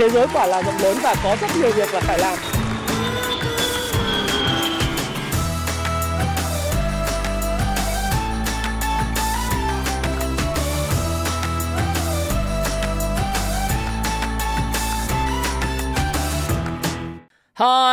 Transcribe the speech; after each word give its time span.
thế 0.00 0.10
giới 0.10 0.26
quả 0.32 0.46
là 0.46 0.62
rộng 0.62 0.74
lớn 0.82 0.96
và 1.02 1.14
có 1.24 1.36
rất 1.40 1.46
nhiều 1.60 1.72
việc 1.72 1.94
là 1.94 2.00
phải 2.00 2.18
làm 2.18 2.38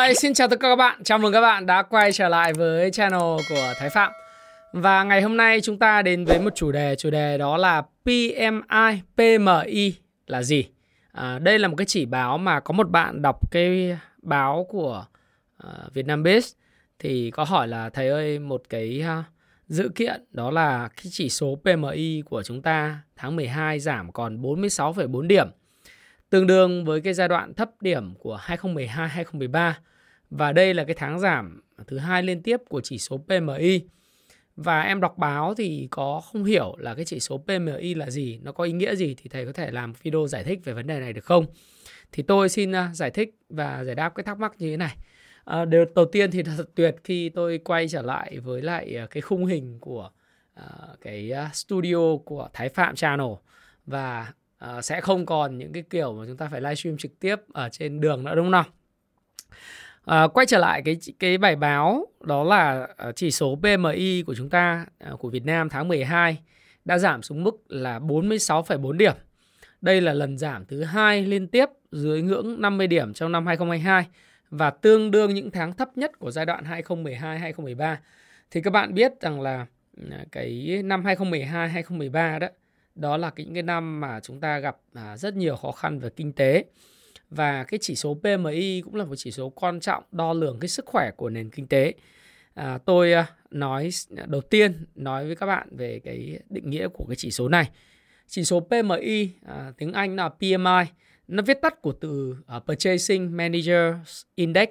Hi, 0.07 0.13
xin 0.15 0.33
chào 0.33 0.47
tất 0.47 0.59
cả 0.59 0.69
các 0.69 0.75
bạn. 0.75 1.03
Chào 1.03 1.17
mừng 1.17 1.33
các 1.33 1.41
bạn 1.41 1.65
đã 1.65 1.81
quay 1.81 2.11
trở 2.11 2.29
lại 2.29 2.53
với 2.53 2.91
channel 2.91 3.19
của 3.49 3.73
Thái 3.79 3.89
Phạm. 3.89 4.11
Và 4.73 5.03
ngày 5.03 5.21
hôm 5.21 5.37
nay 5.37 5.61
chúng 5.63 5.79
ta 5.79 6.01
đến 6.01 6.25
với 6.25 6.39
một 6.39 6.55
chủ 6.55 6.71
đề, 6.71 6.95
chủ 6.95 7.09
đề 7.09 7.37
đó 7.37 7.57
là 7.57 7.81
PMI, 8.05 9.01
PMI 9.15 9.93
là 10.27 10.43
gì? 10.43 10.76
À, 11.17 11.39
đây 11.39 11.59
là 11.59 11.67
một 11.67 11.75
cái 11.75 11.85
chỉ 11.85 12.05
báo 12.05 12.37
mà 12.37 12.59
có 12.59 12.73
một 12.73 12.89
bạn 12.89 13.21
đọc 13.21 13.51
cái 13.51 13.97
báo 14.21 14.65
của 14.69 15.05
uh, 15.67 15.93
Vietnam 15.93 16.23
Base 16.23 16.57
thì 16.99 17.31
có 17.31 17.43
hỏi 17.43 17.67
là 17.67 17.89
thầy 17.89 18.09
ơi 18.09 18.39
một 18.39 18.63
cái 18.69 19.03
uh, 19.19 19.25
dự 19.67 19.89
kiện 19.95 20.25
đó 20.31 20.51
là 20.51 20.87
cái 20.87 21.05
chỉ 21.11 21.29
số 21.29 21.59
PMI 21.63 22.21
của 22.25 22.43
chúng 22.43 22.61
ta 22.61 22.99
tháng 23.15 23.35
12 23.35 23.79
giảm 23.79 24.11
còn 24.11 24.41
46,4 24.41 25.27
điểm 25.27 25.47
tương 26.29 26.47
đương 26.47 26.85
với 26.85 27.01
cái 27.01 27.13
giai 27.13 27.27
đoạn 27.27 27.53
thấp 27.53 27.69
điểm 27.81 28.15
của 28.15 28.39
2012-2013 28.45 29.71
và 30.29 30.51
đây 30.51 30.73
là 30.73 30.83
cái 30.83 30.95
tháng 30.95 31.19
giảm 31.19 31.61
thứ 31.87 31.97
hai 31.97 32.23
liên 32.23 32.41
tiếp 32.41 32.61
của 32.69 32.81
chỉ 32.81 32.97
số 32.97 33.17
PMI. 33.17 33.81
Và 34.57 34.81
em 34.81 35.01
đọc 35.01 35.17
báo 35.17 35.53
thì 35.53 35.87
có 35.91 36.21
không 36.21 36.43
hiểu 36.43 36.75
là 36.77 36.95
cái 36.95 37.05
chỉ 37.05 37.19
số 37.19 37.37
PMI 37.37 37.93
là 37.93 38.09
gì, 38.09 38.39
nó 38.43 38.51
có 38.51 38.63
ý 38.63 38.71
nghĩa 38.71 38.95
gì 38.95 39.15
thì 39.17 39.29
thầy 39.29 39.45
có 39.45 39.51
thể 39.51 39.71
làm 39.71 39.93
video 40.03 40.27
giải 40.27 40.43
thích 40.43 40.59
về 40.63 40.73
vấn 40.73 40.87
đề 40.87 40.99
này 40.99 41.13
được 41.13 41.25
không? 41.25 41.45
Thì 42.11 42.23
tôi 42.23 42.49
xin 42.49 42.71
à, 42.71 42.89
giải 42.93 43.11
thích 43.11 43.35
và 43.49 43.83
giải 43.83 43.95
đáp 43.95 44.15
cái 44.15 44.23
thắc 44.23 44.39
mắc 44.39 44.53
như 44.57 44.69
thế 44.69 44.77
này. 44.77 44.95
À, 45.45 45.65
điều 45.65 45.85
đầu 45.95 46.05
tiên 46.05 46.31
thì 46.31 46.43
thật 46.57 46.65
tuyệt 46.75 46.95
khi 47.03 47.29
tôi 47.29 47.57
quay 47.57 47.87
trở 47.87 48.01
lại 48.01 48.39
với 48.39 48.61
lại 48.61 48.95
à, 48.95 49.07
cái 49.09 49.21
khung 49.21 49.45
hình 49.45 49.79
của 49.79 50.09
uh, 50.59 51.01
cái 51.01 51.31
studio 51.53 52.17
của 52.25 52.49
Thái 52.53 52.69
Phạm 52.69 52.95
Channel 52.95 53.31
và 53.85 54.33
uh, 54.65 54.83
sẽ 54.83 55.01
không 55.01 55.25
còn 55.25 55.57
những 55.57 55.73
cái 55.73 55.83
kiểu 55.89 56.13
mà 56.13 56.23
chúng 56.27 56.37
ta 56.37 56.47
phải 56.51 56.61
livestream 56.61 56.97
trực 56.97 57.19
tiếp 57.19 57.35
ở 57.53 57.69
trên 57.69 58.01
đường 58.01 58.23
nữa 58.23 58.35
đúng 58.35 58.45
không 58.45 58.51
nào? 58.51 58.65
À, 60.07 60.27
quay 60.27 60.45
trở 60.45 60.57
lại 60.57 60.81
cái 60.85 60.97
cái 61.19 61.37
bài 61.37 61.55
báo 61.55 62.07
đó 62.21 62.43
là 62.43 62.87
ờ, 62.97 63.11
chỉ 63.11 63.31
số 63.31 63.55
PMI 63.55 64.23
của 64.27 64.35
chúng 64.35 64.49
ta 64.49 64.85
ờ, 64.99 65.15
của 65.15 65.29
Việt 65.29 65.45
Nam 65.45 65.69
tháng 65.69 65.87
12 65.87 66.37
đã 66.85 66.97
giảm 66.97 67.23
xuống 67.23 67.43
mức 67.43 67.55
là 67.69 67.99
46,4 67.99 68.91
điểm. 68.91 69.13
Đây 69.81 70.01
là 70.01 70.13
lần 70.13 70.37
giảm 70.37 70.65
thứ 70.65 70.83
hai 70.83 71.21
liên 71.21 71.47
tiếp 71.47 71.65
dưới 71.91 72.21
ngưỡng 72.21 72.61
50 72.61 72.87
điểm 72.87 73.13
trong 73.13 73.31
năm 73.31 73.47
2022 73.47 74.07
và 74.49 74.69
tương 74.69 75.11
đương 75.11 75.33
những 75.33 75.51
tháng 75.51 75.73
thấp 75.73 75.97
nhất 75.97 76.19
của 76.19 76.31
giai 76.31 76.45
đoạn 76.45 76.63
2012-2013. 76.63 77.95
Thì 78.51 78.61
các 78.61 78.73
bạn 78.73 78.93
biết 78.93 79.11
rằng 79.21 79.41
là 79.41 79.65
cái 80.31 80.81
năm 80.83 81.03
2012-2013 81.03 82.39
đó 82.39 82.47
đó 82.95 83.17
là 83.17 83.31
những 83.35 83.53
cái 83.53 83.63
năm 83.63 83.99
mà 83.99 84.19
chúng 84.19 84.39
ta 84.39 84.59
gặp 84.59 84.77
à, 84.93 85.17
rất 85.17 85.35
nhiều 85.35 85.55
khó 85.55 85.71
khăn 85.71 85.99
về 85.99 86.09
kinh 86.09 86.33
tế 86.33 86.63
và 87.29 87.63
cái 87.63 87.79
chỉ 87.81 87.95
số 87.95 88.17
PMI 88.21 88.81
cũng 88.81 88.95
là 88.95 89.05
một 89.05 89.15
chỉ 89.15 89.31
số 89.31 89.49
quan 89.49 89.79
trọng 89.79 90.03
đo 90.11 90.33
lường 90.33 90.59
cái 90.59 90.67
sức 90.67 90.85
khỏe 90.85 91.11
của 91.17 91.29
nền 91.29 91.49
kinh 91.49 91.67
tế. 91.67 91.93
À, 92.53 92.77
tôi 92.85 93.13
à, 93.13 93.25
nói 93.51 93.89
à, 94.17 94.25
đầu 94.27 94.41
tiên 94.41 94.85
nói 94.95 95.25
với 95.25 95.35
các 95.35 95.45
bạn 95.45 95.67
về 95.71 95.99
cái 96.03 96.39
định 96.49 96.69
nghĩa 96.69 96.87
của 96.87 97.05
cái 97.05 97.15
chỉ 97.15 97.31
số 97.31 97.49
này. 97.49 97.69
Chỉ 98.27 98.43
số 98.43 98.59
PMI 98.59 99.29
à, 99.45 99.71
tiếng 99.77 99.93
Anh 99.93 100.15
là 100.15 100.29
PMI, 100.29 100.91
nó 101.27 101.43
viết 101.43 101.61
tắt 101.61 101.81
của 101.81 101.91
từ 101.91 102.35
uh, 102.57 102.63
Purchasing 102.67 103.37
Managers 103.37 104.21
Index, 104.35 104.69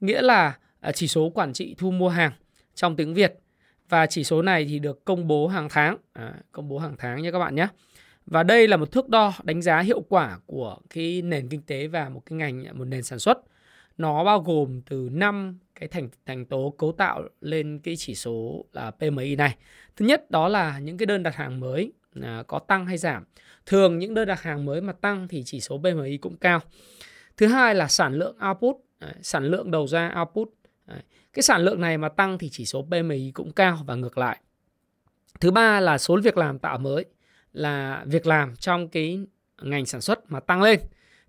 nghĩa 0.00 0.22
là 0.22 0.58
uh, 0.88 0.94
chỉ 0.94 1.08
số 1.08 1.30
quản 1.30 1.52
trị 1.52 1.74
thu 1.78 1.90
mua 1.90 2.08
hàng 2.08 2.32
trong 2.74 2.96
tiếng 2.96 3.14
Việt 3.14 3.34
và 3.88 4.06
chỉ 4.06 4.24
số 4.24 4.42
này 4.42 4.64
thì 4.64 4.78
được 4.78 5.04
công 5.04 5.28
bố 5.28 5.46
hàng 5.46 5.68
tháng, 5.70 5.96
à, 6.12 6.34
công 6.52 6.68
bố 6.68 6.78
hàng 6.78 6.94
tháng 6.98 7.22
nha 7.22 7.30
các 7.30 7.38
bạn 7.38 7.54
nhé. 7.54 7.68
Và 8.26 8.42
đây 8.42 8.68
là 8.68 8.76
một 8.76 8.92
thước 8.92 9.08
đo 9.08 9.32
đánh 9.42 9.62
giá 9.62 9.80
hiệu 9.80 10.00
quả 10.00 10.38
của 10.46 10.78
cái 10.90 11.22
nền 11.22 11.48
kinh 11.48 11.62
tế 11.62 11.86
và 11.86 12.08
một 12.08 12.22
cái 12.26 12.36
ngành 12.36 12.78
một 12.78 12.84
nền 12.84 13.02
sản 13.02 13.18
xuất. 13.18 13.38
Nó 13.98 14.24
bao 14.24 14.40
gồm 14.40 14.80
từ 14.80 15.08
5 15.12 15.58
cái 15.74 15.88
thành 15.88 16.08
thành 16.26 16.44
tố 16.44 16.74
cấu 16.78 16.92
tạo 16.92 17.22
lên 17.40 17.80
cái 17.82 17.96
chỉ 17.96 18.14
số 18.14 18.64
là 18.72 18.90
PMI 18.90 19.36
này. 19.36 19.56
Thứ 19.96 20.06
nhất 20.06 20.30
đó 20.30 20.48
là 20.48 20.78
những 20.78 20.98
cái 20.98 21.06
đơn 21.06 21.22
đặt 21.22 21.36
hàng 21.36 21.60
mới 21.60 21.92
à, 22.22 22.42
có 22.46 22.58
tăng 22.58 22.86
hay 22.86 22.98
giảm. 22.98 23.24
Thường 23.66 23.98
những 23.98 24.14
đơn 24.14 24.28
đặt 24.28 24.42
hàng 24.42 24.64
mới 24.64 24.80
mà 24.80 24.92
tăng 24.92 25.28
thì 25.28 25.42
chỉ 25.46 25.60
số 25.60 25.78
PMI 25.78 26.16
cũng 26.16 26.36
cao. 26.36 26.60
Thứ 27.36 27.46
hai 27.46 27.74
là 27.74 27.88
sản 27.88 28.14
lượng 28.14 28.36
output, 28.48 28.76
à, 28.98 29.14
sản 29.22 29.44
lượng 29.44 29.70
đầu 29.70 29.86
ra 29.86 30.14
output. 30.20 30.48
À, 30.86 31.02
cái 31.32 31.42
sản 31.42 31.62
lượng 31.62 31.80
này 31.80 31.98
mà 31.98 32.08
tăng 32.08 32.38
thì 32.38 32.48
chỉ 32.48 32.64
số 32.64 32.82
PMI 32.82 33.30
cũng 33.34 33.52
cao 33.52 33.78
và 33.86 33.94
ngược 33.94 34.18
lại. 34.18 34.38
Thứ 35.40 35.50
ba 35.50 35.80
là 35.80 35.98
số 35.98 36.20
việc 36.22 36.36
làm 36.36 36.58
tạo 36.58 36.78
mới 36.78 37.04
là 37.54 38.04
việc 38.06 38.26
làm 38.26 38.56
trong 38.56 38.88
cái 38.88 39.20
ngành 39.62 39.86
sản 39.86 40.00
xuất 40.00 40.30
mà 40.30 40.40
tăng 40.40 40.62
lên 40.62 40.80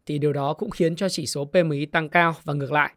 thì 0.05 0.17
điều 0.17 0.33
đó 0.33 0.53
cũng 0.53 0.69
khiến 0.69 0.95
cho 0.95 1.09
chỉ 1.09 1.25
số 1.25 1.45
PMI 1.45 1.85
tăng 1.85 2.09
cao 2.09 2.35
và 2.43 2.53
ngược 2.53 2.71
lại. 2.71 2.93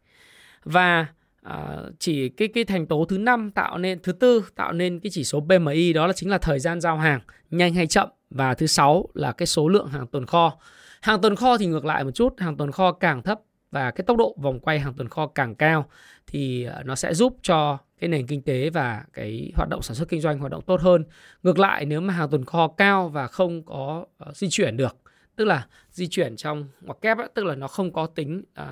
Và 0.65 1.06
uh, 1.47 1.55
chỉ 1.99 2.28
cái 2.28 2.49
cái 2.49 2.65
thành 2.65 2.87
tố 2.87 3.05
thứ 3.05 3.19
năm 3.19 3.50
tạo 3.50 3.78
nên 3.78 3.99
thứ 4.03 4.12
tư 4.12 4.44
tạo 4.55 4.72
nên 4.72 5.00
cái 5.00 5.11
chỉ 5.11 5.25
số 5.25 5.41
PMI 5.41 5.93
đó 5.93 6.06
là 6.06 6.12
chính 6.12 6.31
là 6.31 6.38
thời 6.38 6.59
gian 6.59 6.81
giao 6.81 6.97
hàng 6.97 7.21
nhanh 7.50 7.75
hay 7.75 7.87
chậm 7.87 8.09
và 8.31 8.55
thứ 8.55 8.67
sáu 8.67 9.09
là 9.15 9.33
cái 9.33 9.47
số 9.47 9.69
lượng 9.69 9.88
hàng 9.88 10.06
tồn 10.06 10.27
kho. 10.27 10.59
Hàng 11.00 11.21
tồn 11.21 11.37
kho 11.37 11.59
thì 11.59 11.67
ngược 11.67 11.84
lại 11.84 12.05
một 12.05 12.11
chút, 12.11 12.34
hàng 12.41 12.56
tồn 12.56 12.72
kho 12.72 12.93
càng 12.93 13.22
thấp 13.22 13.41
và 13.71 13.91
cái 13.91 14.05
tốc 14.06 14.17
độ 14.17 14.37
vòng 14.39 14.61
quay 14.61 14.81
hàng 14.81 14.95
tồn 14.95 15.09
kho 15.09 15.27
càng 15.27 15.55
cao 15.55 15.89
thì 16.27 16.65
ờ, 16.65 16.83
nó 16.83 16.95
sẽ 16.95 17.15
giúp 17.15 17.37
cho 17.43 17.79
cái 17.99 18.09
nền 18.09 18.27
kinh 18.27 18.43
tế 18.43 18.71
và 18.71 19.05
cái 19.12 19.53
hoạt 19.56 19.69
động 19.69 19.83
sản 19.83 19.95
xuất 19.95 20.09
kinh 20.09 20.21
doanh 20.21 20.39
hoạt 20.39 20.53
động 20.53 20.62
tốt 20.67 20.81
hơn. 20.81 21.05
Ngược 21.43 21.59
lại 21.59 21.84
nếu 21.84 22.01
mà 22.01 22.15
hàng 22.15 22.31
tồn 22.31 22.45
kho 22.45 22.69
cao 22.69 23.09
và 23.09 23.27
không 23.27 23.62
có 23.62 24.06
uh, 24.29 24.37
di 24.37 24.49
chuyển 24.51 24.77
được, 24.77 24.97
tức 25.37 25.45
là 25.45 25.67
di 25.91 26.09
chuyển 26.09 26.37
trong 26.37 26.69
ngoặc 26.81 27.01
kép 27.01 27.19
ấy, 27.19 27.29
tức 27.34 27.45
là 27.45 27.55
nó 27.55 27.69
không 27.69 27.93
có 27.93 28.06
tính 28.06 28.43
uh, 28.61 28.67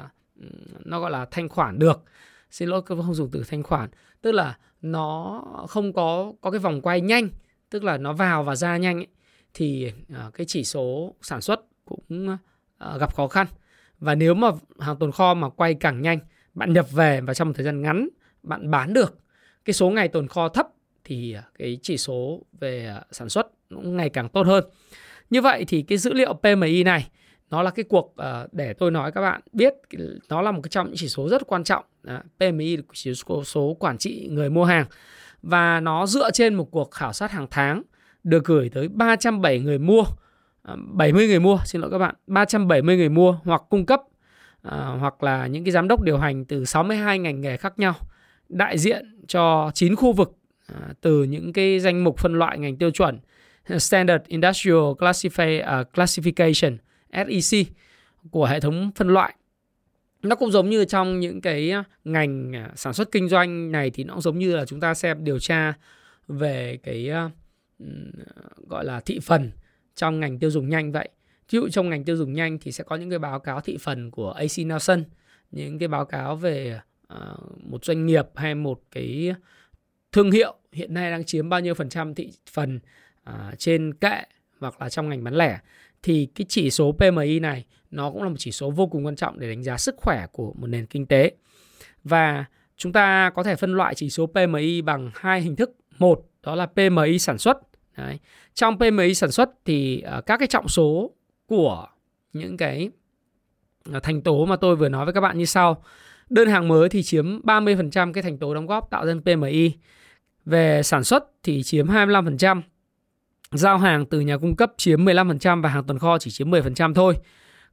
nó 0.84 1.00
gọi 1.00 1.10
là 1.10 1.26
thanh 1.30 1.48
khoản 1.48 1.78
được. 1.78 2.04
Xin 2.50 2.68
lỗi 2.68 2.82
không 2.86 3.14
dùng 3.14 3.30
từ 3.30 3.44
thanh 3.48 3.62
khoản, 3.62 3.90
tức 4.20 4.32
là 4.32 4.58
nó 4.82 5.42
không 5.68 5.92
có 5.92 6.32
có 6.40 6.50
cái 6.50 6.58
vòng 6.58 6.80
quay 6.80 7.00
nhanh, 7.00 7.28
tức 7.70 7.84
là 7.84 7.96
nó 7.96 8.12
vào 8.12 8.44
và 8.44 8.56
ra 8.56 8.76
nhanh 8.76 8.96
ấy, 8.96 9.06
thì 9.54 9.92
uh, 10.12 10.34
cái 10.34 10.46
chỉ 10.48 10.64
số 10.64 11.14
sản 11.22 11.40
xuất 11.40 11.60
cũng 11.84 12.28
uh, 12.34 13.00
gặp 13.00 13.14
khó 13.14 13.28
khăn. 13.28 13.46
Và 14.00 14.14
nếu 14.14 14.34
mà 14.34 14.50
hàng 14.80 14.96
tồn 14.96 15.12
kho 15.12 15.34
mà 15.34 15.48
quay 15.48 15.74
càng 15.74 16.02
nhanh, 16.02 16.18
bạn 16.54 16.72
nhập 16.72 16.92
về 16.92 17.20
và 17.20 17.34
trong 17.34 17.48
một 17.48 17.54
thời 17.56 17.64
gian 17.64 17.82
ngắn 17.82 18.08
bạn 18.42 18.70
bán 18.70 18.92
được 18.92 19.18
cái 19.64 19.74
số 19.74 19.90
ngày 19.90 20.08
tồn 20.08 20.28
kho 20.28 20.48
thấp 20.48 20.68
thì 21.04 21.32
à, 21.32 21.42
cái 21.58 21.78
chỉ 21.82 21.96
số 21.96 22.42
về 22.60 22.86
à, 22.86 23.02
sản 23.10 23.28
xuất 23.28 23.46
cũng 23.68 23.96
ngày 23.96 24.10
càng 24.10 24.28
tốt 24.28 24.46
hơn. 24.46 24.64
Như 25.30 25.42
vậy 25.42 25.64
thì 25.68 25.82
cái 25.82 25.98
dữ 25.98 26.12
liệu 26.12 26.34
PMI 26.34 26.84
này 26.84 27.08
nó 27.50 27.62
là 27.62 27.70
cái 27.70 27.84
cuộc 27.88 28.16
à, 28.16 28.46
để 28.52 28.72
tôi 28.72 28.90
nói 28.90 29.12
các 29.12 29.20
bạn 29.20 29.40
biết 29.52 29.74
nó 30.28 30.42
là 30.42 30.52
một 30.52 30.60
cái 30.62 30.70
trong 30.70 30.86
những 30.86 30.96
chỉ 30.96 31.08
số 31.08 31.28
rất 31.28 31.46
quan 31.46 31.64
trọng. 31.64 31.84
PMI 32.38 32.76
là 32.76 32.82
chỉ 32.92 33.14
số, 33.14 33.44
số 33.44 33.76
quản 33.80 33.98
trị 33.98 34.28
người 34.30 34.50
mua 34.50 34.64
hàng 34.64 34.86
và 35.42 35.80
nó 35.80 36.06
dựa 36.06 36.30
trên 36.30 36.54
một 36.54 36.70
cuộc 36.70 36.90
khảo 36.90 37.12
sát 37.12 37.30
hàng 37.30 37.46
tháng 37.50 37.82
được 38.24 38.44
gửi 38.44 38.68
tới 38.68 38.88
307 38.88 39.60
người 39.60 39.78
mua 39.78 40.04
À, 40.66 40.74
70 40.76 41.26
người 41.26 41.40
mua 41.40 41.58
xin 41.64 41.80
lỗi 41.80 41.90
các 41.90 41.98
bạn 41.98 42.14
370 42.26 42.96
người 42.96 43.08
mua 43.08 43.38
hoặc 43.44 43.62
cung 43.68 43.86
cấp 43.86 44.00
à, 44.62 44.96
hoặc 45.00 45.22
là 45.22 45.46
những 45.46 45.64
cái 45.64 45.72
giám 45.72 45.88
đốc 45.88 46.02
điều 46.02 46.18
hành 46.18 46.44
từ 46.44 46.64
62 46.64 47.18
ngành 47.18 47.40
nghề 47.40 47.56
khác 47.56 47.78
nhau 47.78 47.94
đại 48.48 48.78
diện 48.78 49.20
cho 49.26 49.70
9 49.74 49.96
khu 49.96 50.12
vực 50.12 50.36
à, 50.66 50.80
từ 51.00 51.24
những 51.24 51.52
cái 51.52 51.80
danh 51.80 52.04
mục 52.04 52.18
phân 52.18 52.34
loại 52.34 52.58
ngành 52.58 52.76
tiêu 52.76 52.90
chuẩn 52.90 53.18
Standard 53.78 54.24
Industrial 54.26 54.78
Classify, 54.98 55.80
uh, 55.80 55.88
Classification 55.92 56.76
SEC 57.40 57.66
của 58.30 58.46
hệ 58.46 58.60
thống 58.60 58.90
phân 58.96 59.08
loại. 59.08 59.34
Nó 60.22 60.36
cũng 60.36 60.50
giống 60.50 60.70
như 60.70 60.84
trong 60.84 61.20
những 61.20 61.40
cái 61.40 61.72
ngành 62.04 62.52
sản 62.76 62.92
xuất 62.92 63.12
kinh 63.12 63.28
doanh 63.28 63.72
này 63.72 63.90
thì 63.90 64.04
nó 64.04 64.14
cũng 64.14 64.22
giống 64.22 64.38
như 64.38 64.56
là 64.56 64.64
chúng 64.64 64.80
ta 64.80 64.94
xem 64.94 65.24
điều 65.24 65.38
tra 65.38 65.74
về 66.28 66.78
cái 66.82 67.10
uh, 67.26 67.88
gọi 68.68 68.84
là 68.84 69.00
thị 69.00 69.20
phần 69.22 69.50
trong 69.96 70.20
ngành 70.20 70.38
tiêu 70.38 70.50
dùng 70.50 70.68
nhanh 70.68 70.92
vậy. 70.92 71.08
Ví 71.50 71.56
dụ 71.56 71.68
trong 71.68 71.90
ngành 71.90 72.04
tiêu 72.04 72.16
dùng 72.16 72.32
nhanh 72.32 72.58
thì 72.58 72.72
sẽ 72.72 72.84
có 72.84 72.96
những 72.96 73.10
cái 73.10 73.18
báo 73.18 73.40
cáo 73.40 73.60
thị 73.60 73.76
phần 73.80 74.10
của 74.10 74.30
AC 74.30 74.58
Nielsen, 74.58 75.04
những 75.50 75.78
cái 75.78 75.88
báo 75.88 76.04
cáo 76.04 76.36
về 76.36 76.80
uh, 77.14 77.64
một 77.64 77.84
doanh 77.84 78.06
nghiệp 78.06 78.26
hay 78.34 78.54
một 78.54 78.80
cái 78.90 79.34
thương 80.12 80.30
hiệu 80.30 80.54
hiện 80.72 80.94
nay 80.94 81.10
đang 81.10 81.24
chiếm 81.24 81.48
bao 81.48 81.60
nhiêu 81.60 81.74
phần 81.74 81.88
trăm 81.88 82.14
thị 82.14 82.32
phần 82.50 82.80
uh, 83.30 83.58
trên 83.58 83.94
kệ 83.94 84.22
hoặc 84.60 84.80
là 84.80 84.88
trong 84.88 85.08
ngành 85.08 85.24
bán 85.24 85.34
lẻ 85.34 85.58
thì 86.02 86.28
cái 86.34 86.46
chỉ 86.48 86.70
số 86.70 86.92
PMI 86.92 87.40
này 87.40 87.64
nó 87.90 88.10
cũng 88.10 88.22
là 88.22 88.28
một 88.28 88.36
chỉ 88.38 88.52
số 88.52 88.70
vô 88.70 88.86
cùng 88.86 89.06
quan 89.06 89.16
trọng 89.16 89.38
để 89.38 89.48
đánh 89.48 89.62
giá 89.62 89.76
sức 89.76 89.94
khỏe 89.98 90.26
của 90.32 90.52
một 90.56 90.66
nền 90.66 90.86
kinh 90.86 91.06
tế. 91.06 91.32
Và 92.04 92.44
chúng 92.76 92.92
ta 92.92 93.30
có 93.34 93.42
thể 93.42 93.56
phân 93.56 93.72
loại 93.72 93.94
chỉ 93.94 94.10
số 94.10 94.26
PMI 94.26 94.82
bằng 94.82 95.10
hai 95.14 95.40
hình 95.40 95.56
thức. 95.56 95.76
Một 95.98 96.26
đó 96.42 96.54
là 96.54 96.66
PMI 96.66 97.18
sản 97.18 97.38
xuất 97.38 97.58
Đấy. 97.96 98.18
Trong 98.54 98.78
PMI 98.78 99.14
sản 99.14 99.30
xuất 99.30 99.50
thì 99.64 100.04
uh, 100.18 100.26
các 100.26 100.36
cái 100.36 100.48
trọng 100.48 100.68
số 100.68 101.10
của 101.46 101.86
những 102.32 102.56
cái 102.56 102.90
ờ, 103.92 104.00
thành 104.00 104.22
tố 104.22 104.46
mà 104.46 104.56
tôi 104.56 104.76
vừa 104.76 104.88
nói 104.88 105.04
với 105.04 105.14
các 105.14 105.20
bạn 105.20 105.38
như 105.38 105.44
sau. 105.44 105.82
Đơn 106.30 106.48
hàng 106.48 106.68
mới 106.68 106.88
thì 106.88 107.02
chiếm 107.02 107.40
30% 107.40 108.12
cái 108.12 108.22
thành 108.22 108.38
tố 108.38 108.54
đóng 108.54 108.66
góp 108.66 108.90
tạo 108.90 109.06
ra 109.06 109.14
PMI. 109.24 109.72
Về 110.44 110.82
sản 110.82 111.04
xuất 111.04 111.24
thì 111.42 111.62
chiếm 111.62 111.86
25%. 111.86 112.62
Giao 113.52 113.78
hàng 113.78 114.06
từ 114.06 114.20
nhà 114.20 114.36
cung 114.36 114.56
cấp 114.56 114.72
chiếm 114.76 115.04
15% 115.04 115.62
và 115.62 115.68
hàng 115.68 115.84
tồn 115.84 115.98
kho 115.98 116.18
chỉ 116.18 116.30
chiếm 116.30 116.50
10% 116.50 116.94
thôi. 116.94 117.14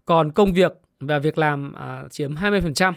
Còn 0.06 0.32
công 0.32 0.54
việc 0.54 0.72
và 1.00 1.20
việc 1.20 1.38
làm 1.38 1.74
à, 1.74 2.04
chiếm 2.12 2.36
20%. 2.36 2.94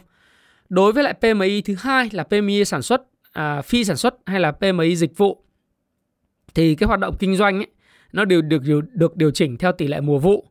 Đối 0.69 0.93
với 0.93 1.05
lại 1.05 1.15
PMI 1.15 1.63
thứ 1.63 1.75
hai 1.79 2.09
là 2.13 2.25
PMI 2.25 2.65
sản 2.65 2.83
xuất, 2.83 3.03
à, 3.33 3.63
phi 3.63 3.85
sản 3.85 3.97
xuất 3.97 4.15
hay 4.27 4.41
là 4.41 4.53
PMI 4.53 4.97
dịch 4.97 5.17
vụ 5.17 5.46
thì 6.57 6.75
cái 6.75 6.87
hoạt 6.87 7.01
động 7.01 7.17
kinh 7.19 7.37
doanh 7.37 7.57
ấy, 7.57 7.67
nó 8.13 8.25
đều 8.25 8.43
được 8.43 8.63
điều, 8.63 8.81
được 8.81 9.17
điều 9.17 9.31
chỉnh 9.31 9.57
theo 9.57 9.73
tỷ 9.73 9.87
lệ 9.87 10.01
mùa 10.01 10.19
vụ. 10.19 10.47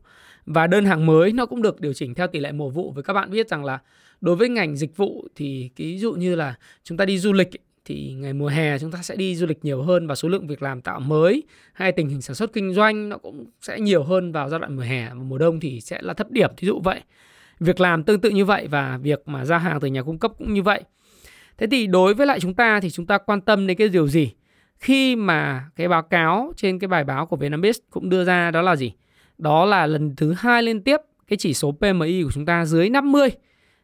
Và 0.46 0.66
đơn 0.66 0.84
hàng 0.84 1.06
mới 1.06 1.32
nó 1.32 1.46
cũng 1.46 1.62
được 1.62 1.80
điều 1.80 1.92
chỉnh 1.92 2.14
theo 2.14 2.26
tỷ 2.26 2.38
lệ 2.38 2.52
mùa 2.52 2.70
vụ. 2.70 2.90
Với 2.90 3.02
các 3.02 3.12
bạn 3.12 3.30
biết 3.30 3.48
rằng 3.48 3.64
là 3.64 3.78
đối 4.20 4.36
với 4.36 4.48
ngành 4.48 4.76
dịch 4.76 4.96
vụ 4.96 5.28
thì 5.36 5.70
ví 5.76 5.98
dụ 5.98 6.12
như 6.12 6.34
là 6.34 6.54
chúng 6.84 6.98
ta 6.98 7.04
đi 7.04 7.18
du 7.18 7.32
lịch 7.32 7.50
thì 7.84 8.12
ngày 8.12 8.32
mùa 8.32 8.48
hè 8.48 8.78
chúng 8.78 8.90
ta 8.90 9.02
sẽ 9.02 9.16
đi 9.16 9.36
du 9.36 9.46
lịch 9.46 9.64
nhiều 9.64 9.82
hơn 9.82 10.06
và 10.06 10.14
số 10.14 10.28
lượng 10.28 10.46
việc 10.46 10.62
làm 10.62 10.80
tạo 10.80 11.00
mới 11.00 11.42
hay 11.72 11.92
tình 11.92 12.08
hình 12.08 12.22
sản 12.22 12.36
xuất 12.36 12.52
kinh 12.52 12.74
doanh 12.74 13.08
nó 13.08 13.18
cũng 13.18 13.46
sẽ 13.60 13.80
nhiều 13.80 14.02
hơn 14.02 14.32
vào 14.32 14.48
giai 14.48 14.60
đoạn 14.60 14.76
mùa 14.76 14.82
hè 14.82 15.08
và 15.08 15.14
mùa 15.14 15.38
đông 15.38 15.60
thì 15.60 15.80
sẽ 15.80 16.02
là 16.02 16.14
thấp 16.14 16.30
điểm. 16.30 16.50
Thí 16.56 16.66
dụ 16.66 16.80
vậy 16.80 17.00
việc 17.60 17.80
làm 17.80 18.02
tương 18.02 18.20
tự 18.20 18.30
như 18.30 18.44
vậy 18.44 18.66
và 18.70 18.98
việc 19.02 19.28
mà 19.28 19.44
ra 19.44 19.58
hàng 19.58 19.80
từ 19.80 19.88
nhà 19.88 20.02
cung 20.02 20.18
cấp 20.18 20.32
cũng 20.38 20.54
như 20.54 20.62
vậy. 20.62 20.82
Thế 21.58 21.66
thì 21.70 21.86
đối 21.86 22.14
với 22.14 22.26
lại 22.26 22.40
chúng 22.40 22.54
ta 22.54 22.80
thì 22.80 22.90
chúng 22.90 23.06
ta 23.06 23.18
quan 23.18 23.40
tâm 23.40 23.66
đến 23.66 23.76
cái 23.76 23.88
điều 23.88 24.08
gì? 24.08 24.32
Khi 24.78 25.16
mà 25.16 25.64
cái 25.76 25.88
báo 25.88 26.02
cáo 26.02 26.52
trên 26.56 26.78
cái 26.78 26.88
bài 26.88 27.04
báo 27.04 27.26
của 27.26 27.36
Vietnambiz 27.36 27.72
cũng 27.90 28.08
đưa 28.08 28.24
ra 28.24 28.50
đó 28.50 28.62
là 28.62 28.76
gì? 28.76 28.92
Đó 29.38 29.64
là 29.64 29.86
lần 29.86 30.16
thứ 30.16 30.32
hai 30.32 30.62
liên 30.62 30.82
tiếp 30.82 31.00
cái 31.26 31.36
chỉ 31.36 31.54
số 31.54 31.72
PMI 31.72 32.22
của 32.22 32.30
chúng 32.32 32.46
ta 32.46 32.64
dưới 32.64 32.90
50 32.90 33.28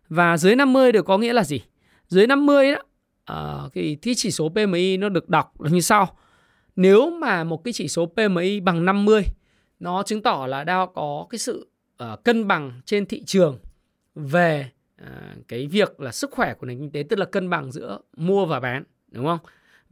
và 0.09 0.37
dưới 0.37 0.57
50 0.57 0.93
được 0.93 1.03
có 1.03 1.19
nghĩa 1.19 1.33
là 1.33 1.45
gì? 1.45 1.63
Dưới 2.09 2.27
50 2.27 2.73
đó 2.73 2.83
uh, 3.33 3.73
cái, 3.73 3.97
cái 4.03 4.15
chỉ 4.17 4.31
số 4.31 4.49
PMI 4.49 4.97
nó 4.97 5.09
được 5.09 5.29
đọc 5.29 5.61
là 5.61 5.71
như 5.71 5.81
sau. 5.81 6.17
Nếu 6.77 7.11
mà 7.11 7.45
một 7.45 7.65
cái 7.65 7.73
chỉ 7.73 7.89
số 7.89 8.07
PMI 8.07 8.61
bằng 8.61 8.85
50 8.85 9.25
nó 9.81 10.03
chứng 10.03 10.23
tỏ 10.23 10.47
là 10.49 10.65
đang 10.65 10.89
có 10.95 11.27
cái 11.31 11.39
sự 11.39 11.69
uh, 12.03 12.25
cân 12.25 12.49
bằng 12.49 12.81
trên 12.85 13.07
thị 13.07 13.23
trường 13.25 13.59
về 14.15 14.71
uh, 15.03 15.09
cái 15.49 15.67
việc 15.67 16.01
là 16.01 16.13
sức 16.13 16.31
khỏe 16.31 16.55
của 16.55 16.67
nền 16.67 16.79
kinh 16.79 16.91
tế 16.91 17.03
tức 17.09 17.19
là 17.19 17.25
cân 17.25 17.51
bằng 17.51 17.73
giữa 17.73 17.99
mua 18.17 18.47
và 18.47 18.61
bán 18.61 18.85
đúng 19.11 19.27
không? 19.27 19.39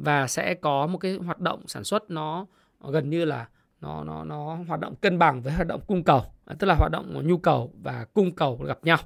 Và 0.01 0.27
sẽ 0.27 0.55
có 0.55 0.87
một 0.87 0.99
cái 0.99 1.15
hoạt 1.15 1.41
động 1.41 1.63
sản 1.67 1.85
xuất 1.85 2.11
nó 2.11 2.47
gần 2.81 3.11
như 3.11 3.25
là 3.25 3.47
nó 3.81 4.05
nó 4.05 4.25
nó 4.25 4.59
hoạt 4.69 4.81
động 4.81 4.95
cân 5.01 5.19
bằng 5.19 5.43
với 5.43 5.53
hoạt 5.53 5.67
động 5.67 5.81
cung 5.87 6.05
cầu. 6.05 6.25
À, 6.47 6.55
tức 6.59 6.67
là 6.67 6.75
hoạt 6.75 6.93
động 6.93 7.29
nhu 7.29 7.39
cầu 7.39 7.73
và 7.83 8.07
cung 8.15 8.35
cầu 8.35 8.61
gặp 8.67 8.79
nhau. 8.83 8.99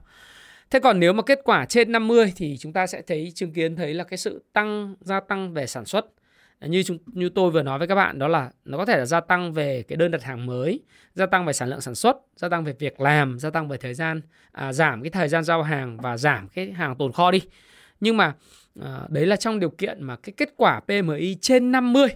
Thế 0.70 0.80
còn 0.80 1.00
nếu 1.00 1.12
mà 1.12 1.22
kết 1.22 1.40
quả 1.44 1.66
trên 1.66 1.92
50 1.92 2.32
thì 2.36 2.56
chúng 2.58 2.72
ta 2.72 2.86
sẽ 2.86 3.02
thấy 3.02 3.32
chứng 3.34 3.52
kiến 3.52 3.76
thấy 3.76 3.94
là 3.94 4.04
cái 4.04 4.18
sự 4.18 4.44
tăng 4.52 4.94
gia 5.00 5.20
tăng 5.20 5.52
về 5.52 5.66
sản 5.66 5.84
xuất. 5.84 6.06
À, 6.58 6.66
như 6.66 6.82
chúng 6.82 6.98
như 7.06 7.28
tôi 7.28 7.50
vừa 7.50 7.62
nói 7.62 7.78
với 7.78 7.88
các 7.88 7.94
bạn 7.94 8.18
đó 8.18 8.28
là 8.28 8.50
nó 8.64 8.78
có 8.78 8.84
thể 8.84 8.98
là 8.98 9.06
gia 9.06 9.20
tăng 9.20 9.52
về 9.52 9.82
cái 9.88 9.96
đơn 9.96 10.10
đặt 10.10 10.22
hàng 10.22 10.46
mới, 10.46 10.80
gia 11.14 11.26
tăng 11.26 11.44
về 11.44 11.52
sản 11.52 11.68
lượng 11.68 11.80
sản 11.80 11.94
xuất, 11.94 12.16
gia 12.36 12.48
tăng 12.48 12.64
về 12.64 12.72
việc 12.78 13.00
làm, 13.00 13.38
gia 13.38 13.50
tăng 13.50 13.68
về 13.68 13.76
thời 13.76 13.94
gian, 13.94 14.20
à, 14.52 14.72
giảm 14.72 15.02
cái 15.02 15.10
thời 15.10 15.28
gian 15.28 15.44
giao 15.44 15.62
hàng 15.62 15.96
và 15.96 16.16
giảm 16.16 16.48
cái 16.48 16.72
hàng 16.72 16.96
tồn 16.96 17.12
kho 17.12 17.30
đi. 17.30 17.40
Nhưng 18.00 18.16
mà 18.16 18.34
à, 18.80 19.06
đấy 19.08 19.26
là 19.26 19.36
trong 19.36 19.60
điều 19.60 19.70
kiện 19.70 20.02
mà 20.02 20.16
cái 20.16 20.32
kết 20.36 20.54
quả 20.56 20.80
PMI 20.80 21.36
trên 21.40 21.72
50 21.72 22.08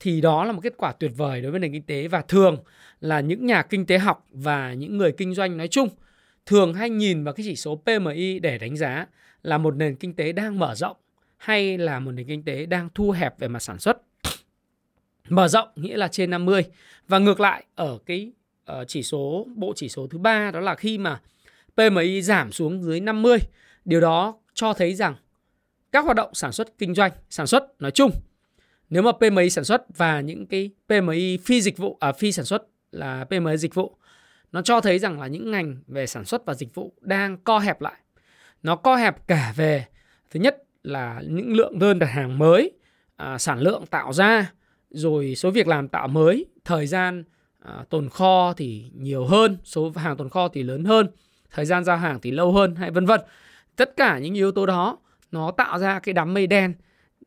thì 0.00 0.20
đó 0.20 0.44
là 0.44 0.52
một 0.52 0.60
kết 0.62 0.74
quả 0.76 0.92
tuyệt 0.92 1.12
vời 1.16 1.40
đối 1.40 1.50
với 1.50 1.60
nền 1.60 1.72
kinh 1.72 1.82
tế 1.82 2.08
và 2.08 2.22
thường 2.22 2.56
là 3.00 3.20
những 3.20 3.46
nhà 3.46 3.62
kinh 3.62 3.86
tế 3.86 3.98
học 3.98 4.26
và 4.30 4.72
những 4.72 4.98
người 4.98 5.12
kinh 5.12 5.34
doanh 5.34 5.56
nói 5.56 5.68
chung 5.68 5.88
thường 6.46 6.74
hay 6.74 6.90
nhìn 6.90 7.24
vào 7.24 7.34
cái 7.34 7.44
chỉ 7.48 7.56
số 7.56 7.82
PMI 7.84 8.38
để 8.38 8.58
đánh 8.58 8.76
giá 8.76 9.06
là 9.42 9.58
một 9.58 9.76
nền 9.76 9.96
kinh 9.96 10.14
tế 10.14 10.32
đang 10.32 10.58
mở 10.58 10.74
rộng 10.74 10.96
hay 11.36 11.78
là 11.78 12.00
một 12.00 12.10
nền 12.10 12.26
kinh 12.26 12.44
tế 12.44 12.66
đang 12.66 12.88
thu 12.94 13.10
hẹp 13.10 13.38
về 13.38 13.48
mặt 13.48 13.58
sản 13.58 13.78
xuất. 13.78 14.02
Mở 15.28 15.48
rộng 15.48 15.68
nghĩa 15.76 15.96
là 15.96 16.08
trên 16.08 16.30
50 16.30 16.64
và 17.08 17.18
ngược 17.18 17.40
lại 17.40 17.64
ở 17.74 17.98
cái 18.06 18.32
ờ, 18.64 18.84
chỉ 18.84 19.02
số 19.02 19.46
bộ 19.56 19.72
chỉ 19.76 19.88
số 19.88 20.06
thứ 20.06 20.18
ba 20.18 20.50
đó 20.50 20.60
là 20.60 20.74
khi 20.74 20.98
mà 20.98 21.20
PMI 21.76 22.22
giảm 22.22 22.52
xuống 22.52 22.82
dưới 22.82 23.00
50, 23.00 23.38
điều 23.84 24.00
đó 24.00 24.38
cho 24.54 24.72
thấy 24.72 24.94
rằng 24.94 25.14
các 25.92 26.04
hoạt 26.04 26.16
động 26.16 26.30
sản 26.34 26.52
xuất 26.52 26.78
kinh 26.78 26.94
doanh, 26.94 27.12
sản 27.30 27.46
xuất 27.46 27.82
nói 27.82 27.90
chung 27.90 28.10
nếu 28.90 29.02
mà 29.02 29.12
PMI 29.12 29.50
sản 29.50 29.64
xuất 29.64 29.82
và 29.96 30.20
những 30.20 30.46
cái 30.46 30.70
PMI 30.88 31.36
phi 31.36 31.60
dịch 31.60 31.78
vụ 31.78 31.96
à 32.00 32.12
phi 32.12 32.32
sản 32.32 32.44
xuất 32.44 32.62
là 32.90 33.24
PMI 33.24 33.56
dịch 33.56 33.74
vụ 33.74 33.96
nó 34.52 34.62
cho 34.62 34.80
thấy 34.80 34.98
rằng 34.98 35.20
là 35.20 35.26
những 35.26 35.50
ngành 35.50 35.76
về 35.86 36.06
sản 36.06 36.24
xuất 36.24 36.46
và 36.46 36.54
dịch 36.54 36.74
vụ 36.74 36.92
đang 37.00 37.36
co 37.36 37.58
hẹp 37.58 37.80
lại. 37.80 37.94
Nó 38.62 38.76
co 38.76 38.96
hẹp 38.96 39.26
cả 39.26 39.52
về 39.56 39.86
thứ 40.30 40.40
nhất 40.40 40.62
là 40.82 41.22
những 41.28 41.56
lượng 41.56 41.78
đơn 41.78 41.98
đặt 41.98 42.06
hàng 42.06 42.38
mới, 42.38 42.72
à, 43.16 43.38
sản 43.38 43.60
lượng 43.60 43.86
tạo 43.86 44.12
ra, 44.12 44.52
rồi 44.90 45.34
số 45.34 45.50
việc 45.50 45.66
làm 45.66 45.88
tạo 45.88 46.08
mới, 46.08 46.46
thời 46.64 46.86
gian 46.86 47.24
à, 47.58 47.84
tồn 47.90 48.08
kho 48.08 48.52
thì 48.56 48.90
nhiều 48.94 49.26
hơn, 49.26 49.58
số 49.64 49.92
hàng 49.96 50.16
tồn 50.16 50.28
kho 50.28 50.48
thì 50.48 50.62
lớn 50.62 50.84
hơn, 50.84 51.06
thời 51.50 51.64
gian 51.64 51.84
giao 51.84 51.96
hàng 51.96 52.20
thì 52.20 52.30
lâu 52.30 52.52
hơn 52.52 52.74
hay 52.74 52.90
vân 52.90 53.06
vân. 53.06 53.20
Tất 53.76 53.96
cả 53.96 54.18
những 54.18 54.34
yếu 54.34 54.52
tố 54.52 54.66
đó 54.66 54.98
nó 55.32 55.50
tạo 55.50 55.78
ra 55.78 55.98
cái 55.98 56.12
đám 56.12 56.34
mây 56.34 56.46
đen 56.46 56.74